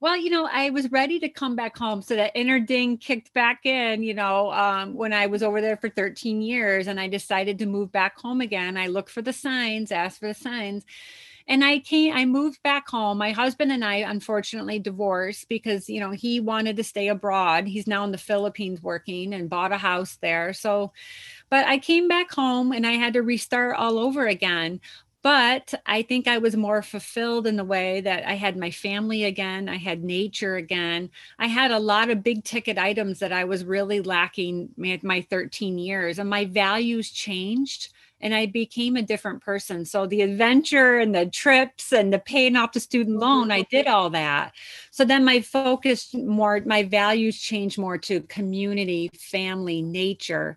Well, 0.00 0.16
you 0.16 0.30
know, 0.30 0.48
I 0.50 0.70
was 0.70 0.92
ready 0.92 1.18
to 1.20 1.28
come 1.28 1.56
back 1.56 1.76
home. 1.76 2.02
So 2.02 2.14
that 2.14 2.32
inner 2.36 2.60
ding 2.60 2.98
kicked 2.98 3.32
back 3.34 3.66
in, 3.66 4.04
you 4.04 4.14
know, 4.14 4.52
um, 4.52 4.94
when 4.94 5.12
I 5.12 5.26
was 5.26 5.42
over 5.42 5.60
there 5.60 5.76
for 5.76 5.88
13 5.88 6.40
years 6.40 6.86
and 6.86 7.00
I 7.00 7.08
decided 7.08 7.58
to 7.58 7.66
move 7.66 7.90
back 7.90 8.16
home 8.16 8.40
again. 8.40 8.76
I 8.76 8.86
looked 8.86 9.10
for 9.10 9.22
the 9.22 9.32
signs, 9.32 9.90
asked 9.90 10.20
for 10.20 10.28
the 10.28 10.34
signs 10.34 10.84
and 11.48 11.64
i 11.64 11.78
came 11.78 12.14
i 12.14 12.24
moved 12.24 12.62
back 12.62 12.88
home 12.88 13.18
my 13.18 13.32
husband 13.32 13.72
and 13.72 13.84
i 13.84 13.96
unfortunately 13.96 14.78
divorced 14.78 15.48
because 15.48 15.88
you 15.88 15.98
know 15.98 16.10
he 16.10 16.40
wanted 16.40 16.76
to 16.76 16.84
stay 16.84 17.08
abroad 17.08 17.66
he's 17.66 17.86
now 17.86 18.04
in 18.04 18.12
the 18.12 18.18
philippines 18.18 18.82
working 18.82 19.32
and 19.32 19.48
bought 19.50 19.72
a 19.72 19.78
house 19.78 20.18
there 20.20 20.52
so 20.52 20.92
but 21.50 21.66
i 21.66 21.78
came 21.78 22.06
back 22.06 22.30
home 22.30 22.70
and 22.72 22.86
i 22.86 22.92
had 22.92 23.14
to 23.14 23.22
restart 23.22 23.76
all 23.76 23.98
over 23.98 24.26
again 24.26 24.80
but 25.28 25.74
I 25.84 26.00
think 26.00 26.26
I 26.26 26.38
was 26.38 26.56
more 26.56 26.80
fulfilled 26.80 27.46
in 27.46 27.56
the 27.56 27.64
way 27.64 28.00
that 28.00 28.26
I 28.26 28.32
had 28.32 28.56
my 28.56 28.70
family 28.70 29.24
again, 29.24 29.68
I 29.68 29.76
had 29.76 30.02
nature 30.02 30.56
again. 30.56 31.10
I 31.38 31.48
had 31.48 31.70
a 31.70 31.78
lot 31.78 32.08
of 32.08 32.22
big 32.22 32.44
ticket 32.44 32.78
items 32.78 33.18
that 33.18 33.30
I 33.30 33.44
was 33.44 33.62
really 33.62 34.00
lacking 34.00 34.70
at 34.86 35.04
my 35.04 35.20
13 35.20 35.76
years, 35.76 36.18
and 36.18 36.30
my 36.30 36.46
values 36.46 37.10
changed 37.10 37.92
and 38.22 38.34
I 38.34 38.46
became 38.46 38.96
a 38.96 39.02
different 39.02 39.42
person. 39.42 39.84
So 39.84 40.06
the 40.06 40.22
adventure 40.22 40.98
and 40.98 41.14
the 41.14 41.26
trips 41.26 41.92
and 41.92 42.10
the 42.12 42.18
paying 42.18 42.56
off 42.56 42.72
the 42.72 42.80
student 42.80 43.18
loan, 43.18 43.50
I 43.50 43.62
did 43.70 43.86
all 43.86 44.10
that. 44.10 44.54
So 44.90 45.04
then 45.04 45.24
my 45.24 45.40
focus 45.40 46.12
more, 46.14 46.60
my 46.64 46.84
values 46.84 47.38
changed 47.38 47.78
more 47.78 47.98
to 47.98 48.22
community, 48.22 49.10
family, 49.16 49.82
nature, 49.82 50.56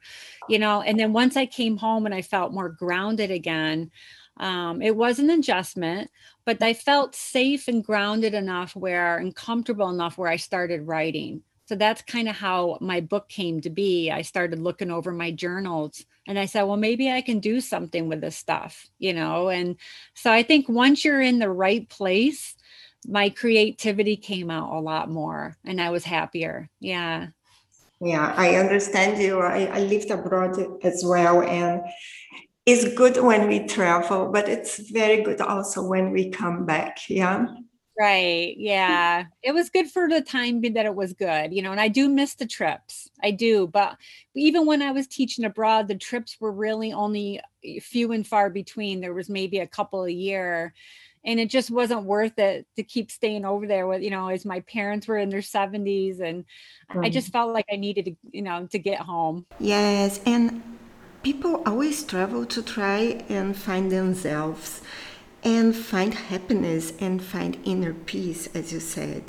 you 0.50 0.58
know. 0.58 0.82
And 0.82 0.98
then 0.98 1.14
once 1.14 1.36
I 1.36 1.46
came 1.46 1.78
home 1.78 2.06
and 2.06 2.16
I 2.16 2.22
felt 2.22 2.54
more 2.54 2.70
grounded 2.70 3.30
again, 3.30 3.92
um, 4.38 4.82
it 4.82 4.96
was 4.96 5.20
an 5.20 5.30
adjustment, 5.30 6.10
but 6.46 6.62
I 6.62 6.74
felt 6.74 7.16
safe 7.16 7.68
and 7.68 7.84
grounded 7.84 8.34
enough 8.34 8.76
where 8.76 9.18
and 9.18 9.36
comfortable 9.36 9.90
enough 9.90 10.18
where 10.18 10.30
I 10.30 10.38
started 10.38 10.88
writing. 10.88 11.44
So 11.68 11.76
that's 11.76 12.02
kind 12.02 12.28
of 12.28 12.36
how 12.36 12.78
my 12.82 13.00
book 13.00 13.30
came 13.30 13.62
to 13.62 13.70
be. 13.70 14.12
I 14.12 14.24
started 14.24 14.60
looking 14.60 14.92
over 14.92 15.12
my 15.12 15.32
journals 15.32 16.04
and 16.28 16.38
I 16.38 16.46
said, 16.46 16.64
well, 16.64 16.78
maybe 16.78 17.10
I 17.10 17.22
can 17.22 17.40
do 17.40 17.62
something 17.62 18.10
with 18.10 18.20
this 18.20 18.36
stuff, 18.36 18.88
you 19.00 19.14
know? 19.14 19.50
And 19.50 19.78
so 20.14 20.32
I 20.32 20.44
think 20.44 20.68
once 20.68 21.06
you're 21.06 21.22
in 21.22 21.40
the 21.40 21.50
right 21.50 21.88
place, 21.88 22.56
my 23.08 23.30
creativity 23.30 24.18
came 24.18 24.52
out 24.52 24.74
a 24.74 24.82
lot 24.82 25.10
more 25.10 25.56
and 25.66 25.82
I 25.82 25.92
was 25.92 26.04
happier. 26.04 26.70
Yeah. 26.80 27.28
Yeah, 28.02 28.34
I 28.36 28.56
understand 28.56 29.22
you. 29.22 29.40
I, 29.40 29.66
I 29.66 29.80
lived 29.80 30.10
abroad 30.10 30.58
as 30.84 31.04
well. 31.06 31.42
And 31.42 31.82
it's 32.66 32.94
good 32.94 33.18
when 33.18 33.48
we 33.48 33.66
travel, 33.68 34.30
but 34.32 34.48
it's 34.48 34.78
very 34.92 35.24
good 35.24 35.42
also 35.42 35.84
when 35.84 36.12
we 36.12 36.30
come 36.30 36.66
back. 36.66 37.10
Yeah. 37.10 37.48
Right. 38.00 38.56
Yeah. 38.58 39.26
It 39.44 39.54
was 39.54 39.70
good 39.70 39.90
for 39.92 40.08
the 40.08 40.22
time 40.22 40.62
that 40.62 40.86
it 40.86 40.96
was 40.96 41.14
good, 41.14 41.54
you 41.54 41.62
know, 41.62 41.72
and 41.72 41.80
I 41.80 41.88
do 41.88 42.08
miss 42.08 42.36
the 42.36 42.48
trips. 42.48 43.10
I 43.22 43.32
do. 43.32 43.68
But 43.68 43.98
even 44.34 44.66
when 44.66 44.82
I 44.82 44.92
was 44.92 45.08
teaching 45.08 45.46
abroad, 45.46 45.88
the 45.88 45.96
trips 45.96 46.38
were 46.40 46.52
really 46.52 46.94
only 46.94 47.42
few 47.82 48.12
and 48.12 48.26
far 48.26 48.50
between. 48.50 49.02
There 49.02 49.14
was 49.14 49.30
maybe 49.30 49.60
a 49.60 49.68
couple 49.68 50.04
a 50.06 50.12
year. 50.12 50.74
And 51.24 51.40
it 51.40 51.52
just 51.52 51.70
wasn't 51.70 52.06
worth 52.06 52.40
it 52.40 52.66
to 52.78 52.82
keep 52.82 53.12
staying 53.12 53.46
over 53.46 53.68
there 53.68 53.86
with, 53.86 54.02
you 54.02 54.10
know, 54.10 54.30
as 54.30 54.46
my 54.46 54.62
parents 54.62 55.08
were 55.08 55.18
in 55.18 55.30
their 55.30 55.42
70s. 55.42 56.20
And 56.20 56.46
I 56.90 56.96
mm. 56.96 57.12
just 57.12 57.32
felt 57.32 57.54
like 57.54 57.66
I 57.72 57.76
needed 57.76 58.06
to, 58.06 58.16
you 58.32 58.42
know, 58.42 58.66
to 58.72 58.80
get 58.80 59.00
home. 59.00 59.46
Yes. 59.60 60.20
And 60.26 60.64
people 61.24 61.62
always 61.66 62.04
travel 62.04 62.46
to 62.46 62.62
try 62.62 63.24
and 63.30 63.56
find 63.56 63.92
themselves 63.92 64.82
and 65.44 65.76
find 65.76 66.14
happiness 66.14 66.94
and 67.00 67.22
find 67.22 67.58
inner 67.64 67.94
peace, 67.94 68.48
as 68.56 68.72
you 68.72 68.80
said. 68.80 69.24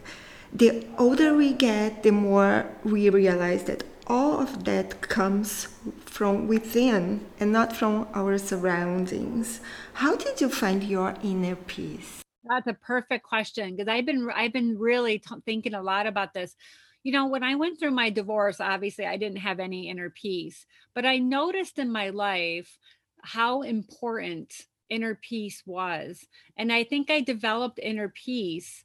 The 0.53 0.87
older 0.99 1.35
we 1.35 1.53
get, 1.53 2.03
the 2.03 2.11
more 2.13 2.67
we 2.85 3.09
realize 3.09 3.65
that 3.65 3.85
all 4.07 4.41
of 4.41 4.65
that 4.65 5.01
comes 5.01 5.69
from 6.05 6.47
within 6.49 7.25
and 7.41 7.53
not 7.53 7.75
from 7.75 8.07
our 8.15 8.37
surroundings. 8.37 9.61
How 9.95 10.17
did 10.17 10.41
you 10.41 10.51
find 10.51 10.83
your 10.83 11.15
inner 11.23 11.57
peace? 11.57 12.23
That's 12.45 12.67
a 12.67 12.75
perfect 12.75 13.25
question 13.25 13.71
because 13.71 13.89
I've 13.89 14.05
been 14.05 14.29
I've 14.35 14.53
been 14.53 14.77
really 14.77 15.21
t- 15.21 15.35
thinking 15.47 15.75
a 15.75 15.83
lot 15.83 16.07
about 16.07 16.35
this. 16.35 16.57
You 17.03 17.13
know, 17.13 17.27
when 17.27 17.43
I 17.43 17.57
went 17.57 17.79
through 17.79 17.91
my 17.91 18.11
divorce, 18.11 18.61
obviously 18.61 19.07
I 19.07 19.17
didn't 19.17 19.39
have 19.39 19.61
any 19.61 19.89
inner 19.89 20.11
peace, 20.11 20.67
but 20.95 21.05
I 21.05 21.19
noticed 21.19 21.79
in 21.79 21.91
my 21.91 22.11
life 22.11 22.79
how 23.23 23.63
important 23.63 24.53
inner 24.89 25.15
peace 25.15 25.63
was. 25.67 26.27
And 26.57 26.73
I 26.73 26.85
think 26.85 27.11
I 27.11 27.21
developed 27.21 27.81
inner 27.83 28.09
peace 28.09 28.85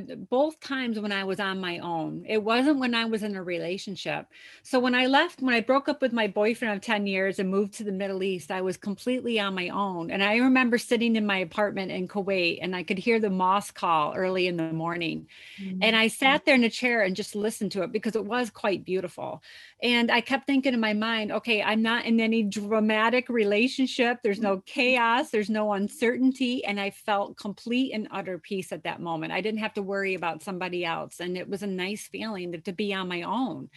the 0.00 0.16
both 0.16 0.60
times 0.60 0.98
when 0.98 1.12
I 1.12 1.24
was 1.24 1.40
on 1.40 1.60
my 1.60 1.78
own. 1.78 2.24
It 2.28 2.42
wasn't 2.42 2.78
when 2.78 2.94
I 2.94 3.04
was 3.04 3.22
in 3.22 3.36
a 3.36 3.42
relationship. 3.42 4.26
So 4.62 4.78
when 4.78 4.94
I 4.94 5.06
left, 5.06 5.42
when 5.42 5.54
I 5.54 5.60
broke 5.60 5.88
up 5.88 6.02
with 6.02 6.12
my 6.12 6.26
boyfriend 6.26 6.74
of 6.74 6.80
10 6.80 7.06
years 7.06 7.38
and 7.38 7.50
moved 7.50 7.74
to 7.74 7.84
the 7.84 7.92
Middle 7.92 8.22
East, 8.22 8.50
I 8.50 8.60
was 8.60 8.76
completely 8.76 9.38
on 9.38 9.54
my 9.54 9.68
own. 9.68 10.10
And 10.10 10.22
I 10.22 10.36
remember 10.36 10.78
sitting 10.78 11.16
in 11.16 11.26
my 11.26 11.38
apartment 11.38 11.90
in 11.92 12.08
Kuwait 12.08 12.58
and 12.62 12.74
I 12.74 12.82
could 12.82 12.98
hear 12.98 13.20
the 13.20 13.30
mosque 13.30 13.74
call 13.74 14.14
early 14.14 14.46
in 14.46 14.56
the 14.56 14.72
morning. 14.72 15.26
Mm-hmm. 15.60 15.82
And 15.82 15.96
I 15.96 16.08
sat 16.08 16.44
there 16.44 16.54
in 16.54 16.64
a 16.64 16.70
chair 16.70 17.02
and 17.02 17.16
just 17.16 17.34
listened 17.34 17.72
to 17.72 17.82
it 17.82 17.92
because 17.92 18.16
it 18.16 18.24
was 18.24 18.50
quite 18.50 18.84
beautiful. 18.84 19.42
And 19.82 20.10
I 20.10 20.20
kept 20.20 20.46
thinking 20.46 20.74
in 20.74 20.80
my 20.80 20.92
mind, 20.92 21.32
okay, 21.32 21.62
I'm 21.62 21.82
not 21.82 22.04
in 22.04 22.20
any 22.20 22.42
dramatic 22.42 23.28
relationship. 23.28 24.18
There's 24.22 24.40
no 24.40 24.62
chaos, 24.64 25.30
there's 25.30 25.50
no 25.50 25.72
uncertainty. 25.72 26.64
And 26.64 26.80
I 26.80 26.90
felt 26.90 27.36
complete 27.36 27.92
and 27.92 28.08
utter 28.10 28.38
peace 28.38 28.72
at 28.72 28.84
that 28.84 29.00
moment. 29.00 29.32
I 29.32 29.40
didn't 29.40 29.60
have 29.60 29.74
to 29.74 29.81
worry 29.82 30.14
about 30.14 30.42
somebody 30.42 30.84
else. 30.84 31.20
And 31.20 31.36
it 31.36 31.48
was 31.48 31.62
a 31.62 31.66
nice 31.66 32.08
feeling 32.08 32.52
to, 32.52 32.58
to 32.58 32.72
be 32.72 32.94
on 32.94 33.08
my 33.08 33.22
own. 33.22 33.68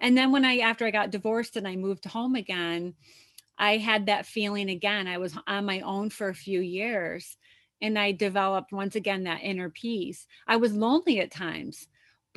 And 0.00 0.16
then 0.16 0.32
when 0.32 0.44
I, 0.44 0.58
after 0.58 0.86
I 0.86 0.90
got 0.90 1.10
divorced 1.10 1.56
and 1.56 1.66
I 1.66 1.76
moved 1.76 2.04
home 2.04 2.34
again, 2.34 2.94
I 3.58 3.76
had 3.76 4.06
that 4.06 4.26
feeling 4.26 4.70
again. 4.70 5.08
I 5.08 5.18
was 5.18 5.36
on 5.46 5.66
my 5.66 5.80
own 5.80 6.10
for 6.10 6.28
a 6.28 6.34
few 6.34 6.60
years 6.60 7.36
and 7.80 7.98
I 7.98 8.12
developed 8.12 8.72
once 8.72 8.96
again 8.96 9.24
that 9.24 9.42
inner 9.42 9.70
peace. 9.70 10.26
I 10.46 10.56
was 10.56 10.72
lonely 10.72 11.20
at 11.20 11.30
times 11.30 11.88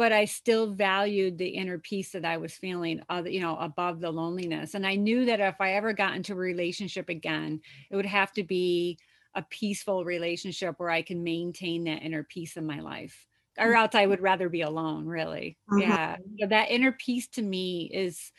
but 0.01 0.11
I 0.11 0.25
still 0.25 0.73
valued 0.73 1.37
the 1.37 1.49
inner 1.49 1.77
peace 1.77 2.13
that 2.13 2.25
I 2.25 2.37
was 2.37 2.53
feeling, 2.53 3.01
uh, 3.07 3.21
you 3.25 3.39
know, 3.39 3.55
above 3.57 3.99
the 3.99 4.09
loneliness. 4.09 4.73
And 4.73 4.87
I 4.87 4.95
knew 4.95 5.25
that 5.25 5.39
if 5.39 5.59
I 5.59 5.73
ever 5.73 5.93
got 5.93 6.15
into 6.15 6.33
a 6.33 6.37
relationship 6.37 7.09
again, 7.09 7.61
it 7.89 7.95
would 7.95 8.07
have 8.07 8.31
to 8.33 8.43
be 8.43 8.97
a 9.35 9.41
peaceful 9.43 10.05
relationship 10.05 10.75
where 10.77 10.89
I 10.89 11.01
can 11.01 11.23
maintain 11.23 11.85
that 11.85 12.03
inner 12.03 12.23
peace 12.23 12.57
in 12.57 12.65
my 12.65 12.79
life. 12.79 13.25
Or 13.57 13.75
else 13.75 13.95
I 13.95 14.05
would 14.05 14.21
rather 14.21 14.49
be 14.49 14.61
alone, 14.61 15.05
really. 15.05 15.57
Mm-hmm. 15.69 15.81
Yeah. 15.81 16.17
So 16.39 16.47
that 16.47 16.71
inner 16.71 16.93
peace 16.93 17.27
to 17.29 17.41
me 17.41 17.89
is 17.93 18.31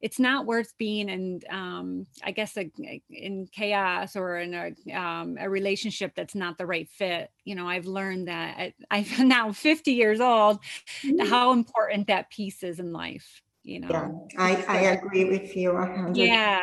it's 0.00 0.18
not 0.18 0.46
worth 0.46 0.76
being 0.78 1.08
in 1.08 1.40
um, 1.50 2.06
i 2.22 2.30
guess 2.30 2.56
a, 2.56 2.70
in 3.10 3.46
chaos 3.52 4.16
or 4.16 4.38
in 4.38 4.54
a, 4.54 4.98
um, 4.98 5.36
a 5.38 5.48
relationship 5.48 6.12
that's 6.14 6.34
not 6.34 6.58
the 6.58 6.66
right 6.66 6.88
fit 6.88 7.30
you 7.44 7.54
know 7.54 7.68
i've 7.68 7.86
learned 7.86 8.28
that 8.28 8.72
I, 8.90 9.06
am 9.18 9.28
now 9.28 9.52
50 9.52 9.92
years 9.92 10.20
old 10.20 10.60
mm-hmm. 11.02 11.26
how 11.26 11.52
important 11.52 12.06
that 12.06 12.30
piece 12.30 12.62
is 12.62 12.80
in 12.80 12.92
life 12.92 13.42
you 13.62 13.80
know 13.80 13.88
yeah 13.88 14.42
i, 14.42 14.64
I 14.68 14.80
agree 14.92 15.24
with 15.24 15.54
you 15.56 15.74
100 15.74 16.16
yeah 16.16 16.60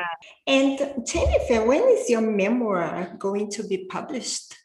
and 0.48 0.80
jennifer 1.06 1.66
when 1.66 1.84
is 1.90 2.10
your 2.10 2.22
memoir 2.22 3.16
going 3.20 3.50
to 3.52 3.64
be 3.64 3.86
published 3.86 4.58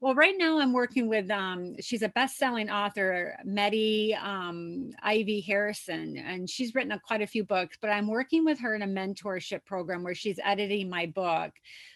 well, 0.00 0.14
right 0.14 0.34
now 0.38 0.60
I'm 0.60 0.72
working 0.72 1.08
with 1.08 1.28
um, 1.28 1.74
she's 1.80 2.02
a 2.02 2.08
best-selling 2.08 2.70
author, 2.70 3.36
Medi 3.44 4.14
um, 4.14 4.90
Ivy 5.02 5.40
Harrison, 5.40 6.16
and 6.16 6.48
she's 6.48 6.72
written 6.72 6.92
a, 6.92 7.00
quite 7.00 7.20
a 7.20 7.26
few 7.26 7.42
books. 7.42 7.76
But 7.80 7.90
I'm 7.90 8.06
working 8.06 8.44
with 8.44 8.60
her 8.60 8.76
in 8.76 8.82
a 8.82 8.86
mentorship 8.86 9.64
program 9.64 10.04
where 10.04 10.14
she's 10.14 10.38
editing 10.44 10.88
my 10.88 11.06
book. 11.06 11.50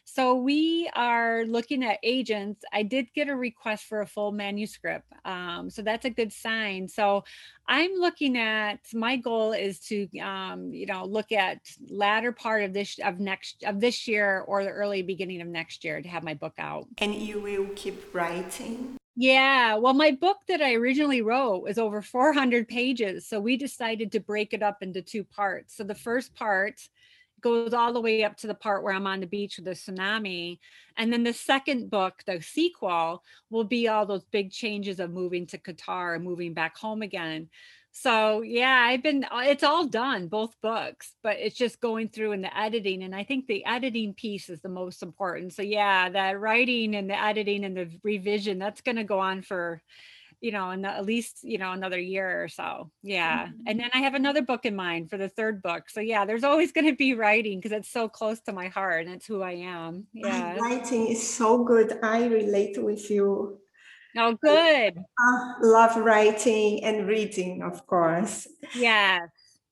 So 0.04 0.34
we 0.34 0.90
are 0.94 1.44
looking 1.44 1.84
at 1.84 1.98
agents. 2.02 2.64
I 2.72 2.82
did 2.82 3.12
get 3.14 3.28
a 3.28 3.36
request 3.36 3.84
for 3.84 4.00
a 4.00 4.06
full 4.06 4.32
manuscript, 4.32 5.06
um, 5.24 5.70
so 5.70 5.82
that's 5.82 6.04
a 6.04 6.10
good 6.10 6.32
sign. 6.32 6.88
So 6.88 7.24
I'm 7.66 7.92
looking 7.92 8.36
at 8.36 8.80
my 8.92 9.16
goal 9.16 9.52
is 9.52 9.78
to 9.86 10.08
um, 10.18 10.72
you 10.72 10.86
know 10.86 11.04
look 11.04 11.32
at 11.32 11.58
latter 11.88 12.32
part 12.32 12.64
of 12.64 12.72
this 12.72 12.98
of 13.02 13.20
next 13.20 13.64
of 13.64 13.80
this 13.80 14.06
year 14.06 14.40
or 14.46 14.64
the 14.64 14.70
early 14.70 15.02
beginning 15.02 15.40
of 15.40 15.48
next 15.48 15.84
year 15.84 16.02
to 16.02 16.08
have 16.08 16.24
my 16.24 16.34
book 16.34 16.54
out. 16.58 16.88
And 16.98 17.14
you 17.14 17.40
will 17.40 17.68
keep 17.74 18.14
writing. 18.14 18.98
Yeah, 19.14 19.76
well, 19.76 19.92
my 19.92 20.12
book 20.12 20.38
that 20.48 20.62
I 20.62 20.74
originally 20.74 21.20
wrote 21.20 21.62
was 21.62 21.76
over 21.76 22.00
400 22.00 22.66
pages. 22.66 23.26
So 23.26 23.40
we 23.40 23.58
decided 23.58 24.10
to 24.12 24.20
break 24.20 24.54
it 24.54 24.62
up 24.62 24.78
into 24.82 25.02
two 25.02 25.22
parts. 25.22 25.76
So 25.76 25.84
the 25.84 25.94
first 25.94 26.34
part 26.34 26.80
goes 27.42 27.74
all 27.74 27.92
the 27.92 28.00
way 28.00 28.24
up 28.24 28.36
to 28.38 28.46
the 28.46 28.54
part 28.54 28.82
where 28.82 28.94
I'm 28.94 29.06
on 29.06 29.20
the 29.20 29.26
beach 29.26 29.56
with 29.56 29.66
the 29.66 29.72
tsunami. 29.72 30.58
And 30.96 31.12
then 31.12 31.24
the 31.24 31.32
second 31.32 31.90
book, 31.90 32.22
the 32.26 32.40
sequel, 32.40 33.22
will 33.50 33.64
be 33.64 33.88
all 33.88 34.06
those 34.06 34.24
big 34.24 34.50
changes 34.50 35.00
of 35.00 35.10
moving 35.10 35.46
to 35.48 35.58
Qatar 35.58 36.14
and 36.14 36.24
moving 36.24 36.54
back 36.54 36.76
home 36.76 37.02
again. 37.02 37.48
So 37.94 38.40
yeah, 38.40 38.84
I've 38.88 39.02
been 39.02 39.24
uh, 39.24 39.42
it's 39.44 39.62
all 39.62 39.86
done, 39.86 40.28
both 40.28 40.54
books, 40.62 41.12
but 41.22 41.36
it's 41.38 41.56
just 41.56 41.78
going 41.78 42.08
through 42.08 42.32
and 42.32 42.42
the 42.42 42.58
editing. 42.58 43.02
And 43.02 43.14
I 43.14 43.24
think 43.24 43.46
the 43.46 43.66
editing 43.66 44.14
piece 44.14 44.48
is 44.48 44.62
the 44.62 44.70
most 44.70 45.02
important. 45.02 45.52
So 45.52 45.60
yeah, 45.60 46.08
the 46.08 46.38
writing 46.38 46.96
and 46.96 47.10
the 47.10 47.22
editing 47.22 47.64
and 47.64 47.76
the 47.76 47.90
revision, 48.02 48.58
that's 48.58 48.80
gonna 48.80 49.04
go 49.04 49.20
on 49.20 49.42
for 49.42 49.82
you 50.42 50.50
know, 50.50 50.70
in 50.72 50.82
the, 50.82 50.88
at 50.88 51.06
least, 51.06 51.38
you 51.42 51.56
know, 51.56 51.70
another 51.70 51.98
year 51.98 52.42
or 52.42 52.48
so. 52.48 52.90
Yeah. 53.02 53.46
Mm-hmm. 53.46 53.60
And 53.68 53.80
then 53.80 53.90
I 53.94 53.98
have 53.98 54.14
another 54.14 54.42
book 54.42 54.66
in 54.66 54.74
mind 54.74 55.08
for 55.08 55.16
the 55.16 55.28
third 55.28 55.62
book. 55.62 55.88
So 55.88 56.00
yeah, 56.00 56.24
there's 56.24 56.42
always 56.42 56.72
going 56.72 56.88
to 56.88 56.96
be 56.96 57.14
writing 57.14 57.58
because 57.58 57.70
it's 57.70 57.88
so 57.88 58.08
close 58.08 58.40
to 58.42 58.52
my 58.52 58.66
heart 58.66 59.06
and 59.06 59.14
it's 59.14 59.26
who 59.26 59.40
I 59.40 59.52
am. 59.52 60.08
Yeah. 60.12 60.56
Writing 60.56 61.06
is 61.06 61.22
so 61.26 61.62
good. 61.62 61.96
I 62.02 62.26
relate 62.26 62.82
with 62.82 63.08
you. 63.08 63.60
Oh, 64.18 64.36
good. 64.42 64.98
I 65.18 65.54
love 65.62 65.96
writing 65.96 66.84
and 66.84 67.06
reading, 67.06 67.62
of 67.62 67.86
course. 67.86 68.48
Yeah. 68.74 69.20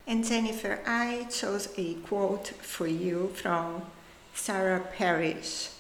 And 0.06 0.24
Jennifer, 0.24 0.80
I 0.86 1.26
chose 1.30 1.68
a 1.76 1.94
quote 1.94 2.48
for 2.48 2.86
you 2.86 3.32
from 3.34 3.82
Sarah 4.34 4.86
Parrish. 4.96 5.70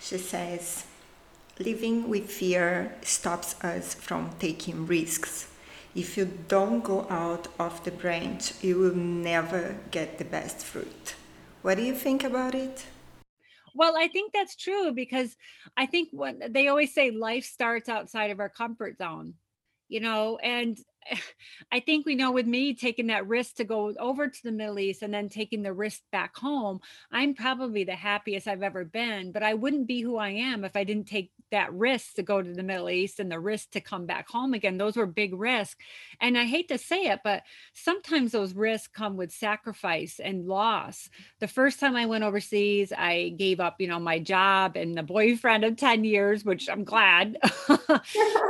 She 0.00 0.18
says, 0.18 0.84
Living 1.58 2.08
with 2.08 2.30
fear 2.30 2.96
stops 3.02 3.62
us 3.62 3.94
from 3.94 4.30
taking 4.38 4.86
risks. 4.86 5.48
If 5.94 6.16
you 6.16 6.24
don't 6.48 6.82
go 6.82 7.06
out 7.10 7.48
of 7.58 7.84
the 7.84 7.90
branch, 7.90 8.54
you 8.64 8.78
will 8.78 8.94
never 8.94 9.76
get 9.90 10.16
the 10.16 10.24
best 10.24 10.64
fruit. 10.64 11.14
What 11.60 11.76
do 11.76 11.82
you 11.82 11.94
think 11.94 12.24
about 12.24 12.54
it? 12.54 12.86
Well, 13.74 13.96
I 13.96 14.08
think 14.08 14.32
that's 14.32 14.56
true 14.56 14.92
because 14.92 15.36
I 15.76 15.86
think 15.86 16.08
what 16.12 16.36
they 16.52 16.68
always 16.68 16.94
say 16.94 17.10
life 17.10 17.44
starts 17.44 17.88
outside 17.88 18.30
of 18.30 18.40
our 18.40 18.48
comfort 18.48 18.98
zone, 18.98 19.34
you 19.88 20.00
know, 20.00 20.38
and 20.38 20.78
I 21.72 21.80
think 21.80 22.06
we 22.06 22.14
know 22.14 22.32
with 22.32 22.46
me 22.46 22.74
taking 22.74 23.08
that 23.08 23.26
risk 23.26 23.56
to 23.56 23.64
go 23.64 23.94
over 23.98 24.28
to 24.28 24.42
the 24.42 24.52
Middle 24.52 24.78
East 24.78 25.02
and 25.02 25.12
then 25.12 25.28
taking 25.28 25.62
the 25.62 25.72
risk 25.72 26.02
back 26.10 26.36
home, 26.36 26.80
I'm 27.10 27.34
probably 27.34 27.84
the 27.84 27.94
happiest 27.94 28.48
I've 28.48 28.62
ever 28.62 28.84
been. 28.84 29.32
But 29.32 29.42
I 29.42 29.54
wouldn't 29.54 29.86
be 29.86 30.00
who 30.00 30.16
I 30.16 30.30
am 30.30 30.64
if 30.64 30.76
I 30.76 30.84
didn't 30.84 31.08
take 31.08 31.30
that 31.50 31.72
risk 31.72 32.14
to 32.14 32.22
go 32.22 32.42
to 32.42 32.52
the 32.52 32.62
Middle 32.62 32.90
East 32.90 33.20
and 33.20 33.30
the 33.30 33.38
risk 33.40 33.70
to 33.72 33.80
come 33.80 34.06
back 34.06 34.28
home 34.28 34.54
again. 34.54 34.78
Those 34.78 34.96
were 34.96 35.06
big 35.06 35.34
risks. 35.34 35.84
And 36.20 36.36
I 36.36 36.44
hate 36.44 36.68
to 36.68 36.78
say 36.78 37.04
it, 37.06 37.20
but 37.22 37.42
sometimes 37.74 38.32
those 38.32 38.54
risks 38.54 38.88
come 38.88 39.16
with 39.16 39.32
sacrifice 39.32 40.20
and 40.22 40.46
loss. 40.46 41.08
The 41.40 41.48
first 41.48 41.78
time 41.80 41.96
I 41.96 42.06
went 42.06 42.24
overseas, 42.24 42.92
I 42.96 43.34
gave 43.36 43.60
up, 43.60 43.76
you 43.78 43.88
know, 43.88 44.00
my 44.00 44.18
job 44.18 44.76
and 44.76 44.96
the 44.96 45.02
boyfriend 45.02 45.64
of 45.64 45.76
10 45.76 46.04
years, 46.04 46.44
which 46.44 46.68
I'm 46.68 46.84
glad. 46.84 47.36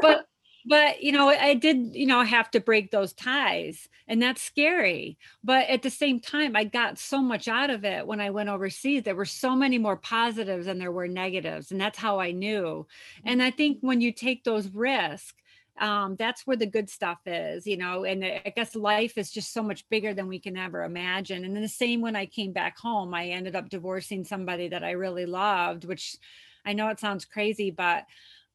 but 0.01 0.27
but 0.67 1.03
you 1.03 1.13
know 1.13 1.29
i 1.29 1.55
did 1.55 1.95
you 1.95 2.07
know 2.07 2.23
have 2.23 2.51
to 2.51 2.61
break 2.61 2.91
those 2.91 3.13
ties 3.13 3.89
and 4.09 4.21
that's 4.23 4.43
scary 4.43 5.17
but 5.43 5.69
at 5.69 5.83
the 5.83 5.91
same 5.91 6.21
time 6.21 6.55
i 6.57 6.65
got 6.65 6.99
so 6.99 7.21
much 7.21 7.49
out 7.49 7.71
of 7.71 7.85
it 7.85 8.07
when 8.07 8.21
i 8.21 8.31
went 8.31 8.49
overseas 8.49 9.03
there 9.03 9.17
were 9.17 9.25
so 9.25 9.57
many 9.57 9.79
more 9.79 9.97
positives 9.97 10.67
than 10.67 10.79
there 10.79 10.93
were 10.93 11.09
negatives 11.09 11.71
and 11.71 11.81
that's 11.81 11.99
how 11.99 12.21
i 12.21 12.31
knew 12.31 12.87
and 13.25 13.43
i 13.43 13.51
think 13.51 13.79
when 13.81 14.01
you 14.01 14.13
take 14.13 14.45
those 14.45 14.69
risks 14.69 15.35
um, 15.81 16.17
that's 16.17 16.47
where 16.47 16.57
the 16.57 16.67
good 16.67 16.91
stuff 16.91 17.19
is, 17.27 17.67
you 17.67 17.77
know. 17.77 18.05
And 18.05 18.25
I 18.25 18.53
guess 18.55 18.75
life 18.75 19.17
is 19.17 19.31
just 19.31 19.53
so 19.53 19.63
much 19.63 19.89
bigger 19.89 20.13
than 20.13 20.29
we 20.29 20.39
can 20.39 20.57
ever 20.57 20.85
imagine. 20.85 21.45
And 21.45 21.55
then 21.57 21.63
the 21.63 21.69
same 21.69 22.01
when 22.01 22.15
I 22.15 22.27
came 22.27 22.53
back 22.53 22.79
home, 22.79 23.15
I 23.15 23.29
ended 23.29 23.57
up 23.57 23.71
divorcing 23.71 24.25
somebody 24.25 24.69
that 24.69 24.85
I 24.85 24.93
really 24.93 25.27
loved, 25.27 25.85
which 25.85 26.17
I 26.65 26.75
know 26.75 26.89
it 26.89 27.01
sounds 27.01 27.25
crazy, 27.25 27.71
but 27.71 28.05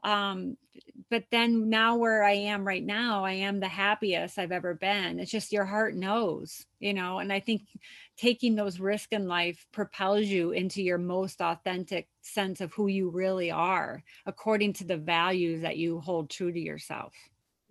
um 0.07 0.55
but 1.09 1.23
then 1.31 1.69
now 1.69 1.97
where 1.97 2.23
i 2.23 2.31
am 2.31 2.65
right 2.65 2.85
now 2.85 3.25
i 3.25 3.33
am 3.33 3.59
the 3.59 3.67
happiest 3.67 4.39
i've 4.39 4.53
ever 4.53 4.73
been. 4.73 5.19
It's 5.19 5.31
just 5.31 5.51
your 5.51 5.65
heart 5.65 5.95
knows 5.95 6.65
you 6.79 6.93
know 6.93 7.19
and 7.19 7.31
i 7.33 7.39
think 7.39 7.61
taking 8.17 8.55
those 8.55 8.79
risks 8.79 9.11
in 9.11 9.27
life 9.27 9.65
propels 9.71 10.25
you 10.25 10.51
into 10.51 10.81
your 10.81 10.97
most 10.97 11.41
authentic 11.41 12.07
sense 12.21 12.61
of 12.61 12.73
who 12.73 12.87
you 12.87 13.09
really 13.09 13.51
are 13.51 14.01
according 14.25 14.73
to 14.73 14.85
the 14.85 14.97
values 14.97 15.61
that 15.61 15.77
you 15.77 15.99
hold 15.99 16.29
true 16.29 16.51
to 16.51 16.59
yourself. 16.59 17.13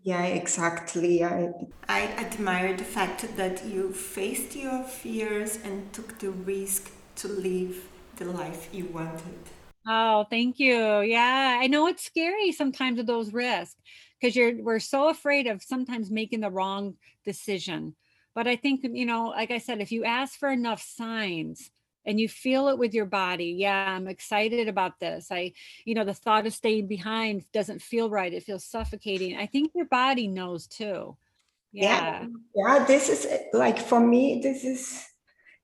Yeah 0.03 0.25
exactly. 0.25 1.25
I 1.25 1.51
i 1.89 2.03
admire 2.27 2.77
the 2.77 2.91
fact 2.97 3.37
that 3.37 3.65
you 3.65 3.93
faced 3.93 4.55
your 4.55 4.85
fears 4.85 5.59
and 5.65 5.93
took 5.93 6.19
the 6.19 6.31
risk 6.31 6.93
to 7.21 7.29
live 7.29 7.89
the 8.17 8.27
life 8.27 8.69
you 8.73 8.85
wanted 8.87 9.56
Oh, 9.87 10.25
thank 10.29 10.59
you. 10.59 11.01
Yeah, 11.01 11.59
I 11.61 11.69
know 11.69 11.87
it's 11.87 12.05
scary 12.05 12.51
sometimes 12.51 12.97
with 12.99 13.07
those 13.07 13.33
risks 13.33 13.77
because 14.21 14.35
you're 14.35 14.61
we're 14.63 14.81
so 14.81 15.09
afraid 15.09 15.47
of 15.47 15.63
sometimes 15.63 16.11
making 16.11 16.41
the 16.41 16.51
wrong 16.51 16.97
decision. 17.25 17.95
But 18.35 18.49
I 18.49 18.57
think 18.57 18.81
you 18.83 19.07
know, 19.07 19.27
like 19.27 19.53
I 19.53 19.59
said, 19.59 19.81
if 19.81 19.93
you 19.93 20.05
ask 20.05 20.39
for 20.39 20.51
enough 20.51 20.83
signs 20.83 21.71
and 22.05 22.19
you 22.19 22.29
feel 22.29 22.69
it 22.69 22.79
with 22.79 22.95
your 22.95 23.07
body, 23.07 23.55
yeah, 23.59 23.95
I'm 23.95 24.09
excited 24.09 24.69
about 24.69 24.99
this. 24.99 25.29
I, 25.31 25.53
you 25.85 25.95
know, 25.95 26.05
the 26.05 26.15
thought 26.15 26.47
of 26.47 26.53
staying 26.53 26.89
behind 26.89 27.45
doesn't 27.53 27.83
feel 27.83 28.11
right. 28.11 28.33
It 28.33 28.43
feels 28.43 28.65
suffocating. 28.65 29.37
I 29.37 29.47
think 29.47 29.73
your 29.75 29.87
body 29.87 30.27
knows 30.27 30.67
too. 30.67 31.17
Yeah. 31.73 32.27
Yeah, 32.55 32.77
yeah 32.79 32.85
this 32.87 33.09
is 33.09 33.27
eh, 33.27 33.45
like 33.53 33.79
for 33.79 34.01
me, 34.01 34.41
this 34.43 34.65
is 34.65 35.05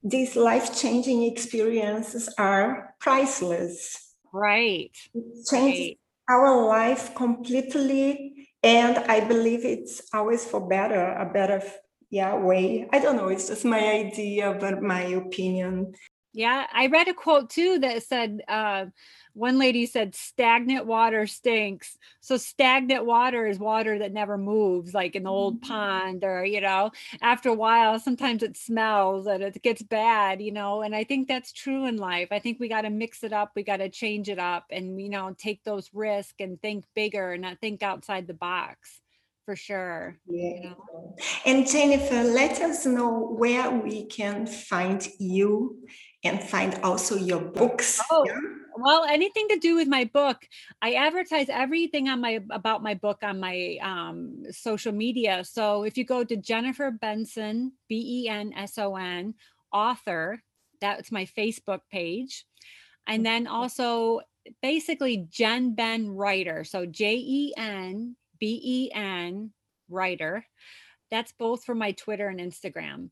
these 0.04 0.34
life-changing 0.34 1.22
experiences 1.24 2.28
are 2.38 2.94
priceless 2.98 4.11
Right. 4.32 4.96
It 5.14 5.46
changes 5.48 5.80
right. 5.80 5.98
our 6.28 6.66
life 6.66 7.14
completely. 7.14 8.48
And 8.62 8.98
I 8.98 9.20
believe 9.20 9.64
it's 9.64 10.02
always 10.14 10.44
for 10.44 10.60
better, 10.60 11.12
a 11.12 11.30
better 11.32 11.62
yeah, 12.10 12.34
way. 12.34 12.88
I 12.92 12.98
don't 12.98 13.16
know, 13.16 13.28
it's 13.28 13.48
just 13.48 13.64
my 13.64 13.80
idea, 13.80 14.56
but 14.60 14.82
my 14.82 15.02
opinion. 15.02 15.94
Yeah, 16.34 16.66
I 16.72 16.86
read 16.86 17.08
a 17.08 17.14
quote 17.14 17.50
too 17.50 17.78
that 17.80 18.02
said, 18.02 18.40
uh, 18.48 18.86
one 19.34 19.58
lady 19.58 19.86
said 19.86 20.14
stagnant 20.14 20.86
water 20.86 21.26
stinks 21.26 21.96
so 22.20 22.36
stagnant 22.36 23.04
water 23.04 23.46
is 23.46 23.58
water 23.58 23.98
that 23.98 24.12
never 24.12 24.36
moves 24.36 24.92
like 24.94 25.14
an 25.14 25.26
old 25.26 25.60
mm-hmm. 25.60 25.72
pond 25.72 26.24
or 26.24 26.44
you 26.44 26.60
know 26.60 26.90
after 27.20 27.48
a 27.48 27.54
while 27.54 27.98
sometimes 27.98 28.42
it 28.42 28.56
smells 28.56 29.26
and 29.26 29.42
it 29.42 29.62
gets 29.62 29.82
bad 29.82 30.40
you 30.40 30.52
know 30.52 30.82
and 30.82 30.94
i 30.94 31.04
think 31.04 31.28
that's 31.28 31.52
true 31.52 31.86
in 31.86 31.96
life 31.96 32.28
i 32.30 32.38
think 32.38 32.58
we 32.60 32.68
got 32.68 32.82
to 32.82 32.90
mix 32.90 33.22
it 33.24 33.32
up 33.32 33.52
we 33.54 33.62
got 33.62 33.78
to 33.78 33.88
change 33.88 34.28
it 34.28 34.38
up 34.38 34.66
and 34.70 35.00
you 35.00 35.08
know 35.08 35.34
take 35.38 35.62
those 35.64 35.90
risks 35.92 36.34
and 36.40 36.60
think 36.60 36.84
bigger 36.94 37.32
and 37.32 37.42
not 37.42 37.58
think 37.60 37.82
outside 37.82 38.26
the 38.26 38.34
box 38.34 39.00
for 39.44 39.56
sure. 39.56 40.18
Yeah. 40.28 40.54
You 40.54 40.62
know? 40.62 41.16
And 41.44 41.66
Jennifer, 41.66 42.22
let 42.22 42.60
us 42.60 42.86
know 42.86 43.34
where 43.36 43.70
we 43.70 44.04
can 44.04 44.46
find 44.46 45.06
you 45.18 45.78
and 46.24 46.42
find 46.42 46.78
also 46.82 47.16
your 47.16 47.40
books. 47.40 48.00
Oh, 48.10 48.24
yeah? 48.26 48.38
well, 48.76 49.04
anything 49.04 49.48
to 49.48 49.58
do 49.58 49.74
with 49.74 49.88
my 49.88 50.04
book. 50.04 50.38
I 50.80 50.94
advertise 50.94 51.48
everything 51.48 52.08
on 52.08 52.20
my 52.20 52.40
about 52.50 52.82
my 52.82 52.94
book 52.94 53.18
on 53.22 53.40
my 53.40 53.78
um, 53.82 54.44
social 54.50 54.92
media. 54.92 55.44
So 55.44 55.84
if 55.84 55.96
you 55.96 56.04
go 56.04 56.24
to 56.24 56.36
Jennifer 56.36 56.90
Benson, 56.90 57.72
B 57.88 58.24
E 58.24 58.28
N 58.28 58.52
S 58.56 58.78
O 58.78 58.96
N, 58.96 59.34
author, 59.72 60.42
that's 60.80 61.12
my 61.12 61.26
Facebook 61.26 61.80
page. 61.90 62.44
And 63.06 63.26
then 63.26 63.46
also 63.46 64.20
basically 64.60 65.26
Jen 65.30 65.74
Ben 65.74 66.10
Writer. 66.10 66.64
So 66.64 66.86
J 66.86 67.14
E 67.16 67.54
N 67.56 68.16
B 68.38 68.60
E 68.62 68.90
N 68.94 69.52
writer. 69.88 70.44
That's 71.10 71.32
both 71.32 71.64
for 71.64 71.74
my 71.74 71.92
Twitter 71.92 72.28
and 72.28 72.40
Instagram. 72.40 73.10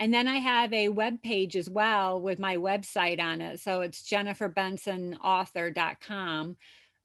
And 0.00 0.12
then 0.14 0.26
I 0.26 0.38
have 0.38 0.72
a 0.72 0.88
web 0.88 1.22
page 1.22 1.56
as 1.56 1.68
well 1.68 2.22
with 2.22 2.38
my 2.38 2.56
website 2.56 3.20
on 3.20 3.42
it. 3.42 3.60
So 3.60 3.82
it's 3.82 4.02
jenniferbensonauthor.com. 4.10 6.56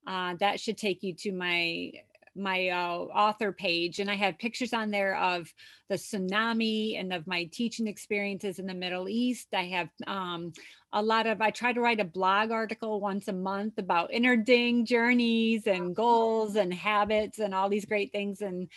Uh, 0.07 0.35
that 0.39 0.61
should 0.61 0.77
take 0.77 1.03
you 1.03 1.13
to 1.15 1.33
my 1.33 1.91
my 2.37 2.67
uh, 2.67 2.97
author 3.15 3.53
page 3.53 3.99
and 3.99 4.11
i 4.11 4.13
have 4.13 4.37
pictures 4.37 4.73
on 4.73 4.91
there 4.91 5.15
of 5.15 5.53
the 5.87 5.95
tsunami 5.95 6.99
and 6.99 7.13
of 7.13 7.25
my 7.25 7.45
teaching 7.45 7.87
experiences 7.87 8.59
in 8.59 8.65
the 8.65 8.73
middle 8.73 9.07
east 9.07 9.47
i 9.53 9.63
have 9.63 9.87
um, 10.05 10.51
a 10.91 11.01
lot 11.01 11.27
of 11.27 11.41
i 11.41 11.49
try 11.49 11.71
to 11.71 11.79
write 11.79 12.01
a 12.01 12.05
blog 12.05 12.51
article 12.51 12.99
once 12.99 13.29
a 13.29 13.33
month 13.33 13.77
about 13.77 14.11
inner 14.11 14.35
ding 14.35 14.85
journeys 14.85 15.65
and 15.65 15.95
goals 15.95 16.57
and 16.57 16.73
habits 16.73 17.39
and 17.39 17.55
all 17.55 17.69
these 17.69 17.85
great 17.85 18.11
things 18.11 18.41
and 18.41 18.67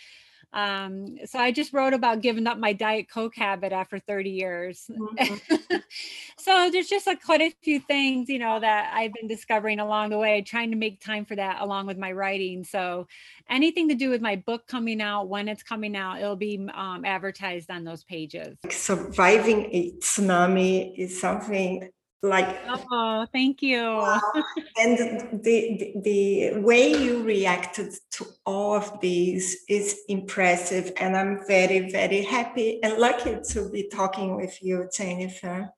um, 0.51 1.17
so 1.25 1.37
I 1.37 1.51
just 1.51 1.73
wrote 1.73 1.93
about 1.93 2.21
giving 2.21 2.47
up 2.47 2.57
my 2.57 2.73
Diet 2.73 3.09
Coke 3.09 3.35
habit 3.35 3.71
after 3.71 3.99
30 3.99 4.29
years. 4.31 4.89
Mm-hmm. 4.89 5.75
so 6.37 6.69
there's 6.71 6.87
just 6.87 7.05
like 7.05 7.23
quite 7.23 7.41
a 7.41 7.53
few 7.63 7.79
things, 7.79 8.29
you 8.29 8.39
know, 8.39 8.59
that 8.59 8.91
I've 8.93 9.13
been 9.13 9.27
discovering 9.27 9.79
along 9.79 10.09
the 10.09 10.17
way, 10.17 10.41
trying 10.41 10.71
to 10.71 10.77
make 10.77 11.03
time 11.03 11.25
for 11.25 11.35
that 11.35 11.61
along 11.61 11.85
with 11.85 11.97
my 11.97 12.11
writing. 12.11 12.63
So 12.63 13.07
anything 13.49 13.89
to 13.89 13.95
do 13.95 14.09
with 14.09 14.21
my 14.21 14.37
book 14.37 14.65
coming 14.67 15.01
out, 15.01 15.29
when 15.29 15.47
it's 15.47 15.61
coming 15.61 15.95
out, 15.95 16.19
it'll 16.19 16.35
be 16.35 16.67
um, 16.73 17.05
advertised 17.05 17.69
on 17.69 17.83
those 17.83 18.03
pages. 18.03 18.57
Surviving 18.71 19.69
a 19.71 19.91
tsunami 19.99 20.97
is 20.97 21.19
something 21.19 21.89
like 22.21 22.59
oh 22.91 23.25
thank 23.31 23.61
you 23.61 23.79
and 24.77 24.97
the, 24.97 25.39
the 25.41 25.93
the 26.03 26.59
way 26.59 26.91
you 26.91 27.23
reacted 27.23 27.93
to 28.11 28.25
all 28.45 28.75
of 28.75 28.99
these 28.99 29.63
is 29.69 30.01
impressive 30.09 30.91
and 30.97 31.15
i'm 31.15 31.39
very 31.47 31.89
very 31.91 32.21
happy 32.21 32.83
and 32.83 32.97
lucky 32.97 33.37
to 33.47 33.69
be 33.69 33.87
talking 33.87 34.35
with 34.35 34.61
you 34.61 34.89
jennifer 34.93 35.69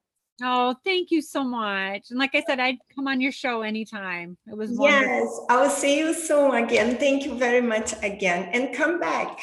oh 0.42 0.76
thank 0.84 1.12
you 1.12 1.22
so 1.22 1.44
much 1.44 2.10
and 2.10 2.18
like 2.18 2.34
i 2.34 2.42
said 2.48 2.60
i'd 2.60 2.80
come 2.96 3.08
on 3.08 3.22
your 3.22 3.32
show 3.32 3.62
anytime 3.62 4.36
it 4.48 4.58
was 4.58 4.72
wonderful. 4.72 5.16
yes 5.16 5.40
i 5.50 5.62
will 5.62 5.70
see 5.70 6.00
you 6.00 6.12
soon 6.12 6.56
again 6.56 6.98
thank 6.98 7.24
you 7.24 7.38
very 7.38 7.62
much 7.62 7.94
again 8.02 8.50
and 8.54 8.76
come 8.76 9.00
back 9.00 9.40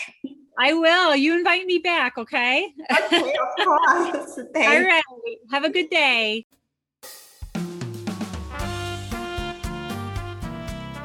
I 0.61 0.73
will. 0.73 1.15
You 1.15 1.39
invite 1.39 1.67
me 1.67 1.79
back, 1.79 2.19
okay? 2.19 2.67
Okay, 2.91 3.21
of 3.21 3.65
course. 3.65 4.39
All 4.57 4.83
right. 4.83 5.03
Have 5.53 5.63
a 5.63 5.71
good 5.71 5.89
day. 5.89 6.47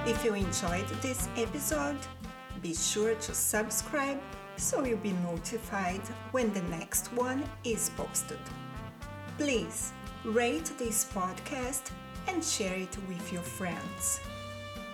If 0.06 0.26
you 0.26 0.34
enjoyed 0.34 0.88
this 1.02 1.30
episode, 1.38 1.98
be 2.62 2.74
sure 2.74 3.16
to 3.16 3.34
subscribe 3.34 4.20
so 4.58 4.84
you'll 4.84 4.98
be 4.98 5.14
notified 5.14 6.02
when 6.34 6.52
the 6.54 6.62
next 6.64 7.08
one 7.14 7.42
is 7.64 7.90
posted. 7.96 8.40
Please 9.38 9.94
rate 10.26 10.70
this 10.78 11.06
podcast 11.06 11.92
and 12.28 12.44
share 12.44 12.76
it 12.76 12.98
with 13.08 13.32
your 13.32 13.44
friends. 13.44 14.20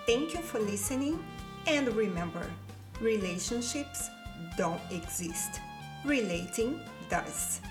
Thank 0.06 0.36
you 0.36 0.42
for 0.42 0.60
listening, 0.60 1.24
and 1.66 1.88
remember 1.96 2.46
relationships 3.02 4.10
don't 4.58 4.82
exist, 4.92 5.60
relating 6.06 6.80
does. 7.10 7.62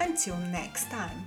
Until 0.00 0.38
next 0.50 0.90
time. 0.90 1.26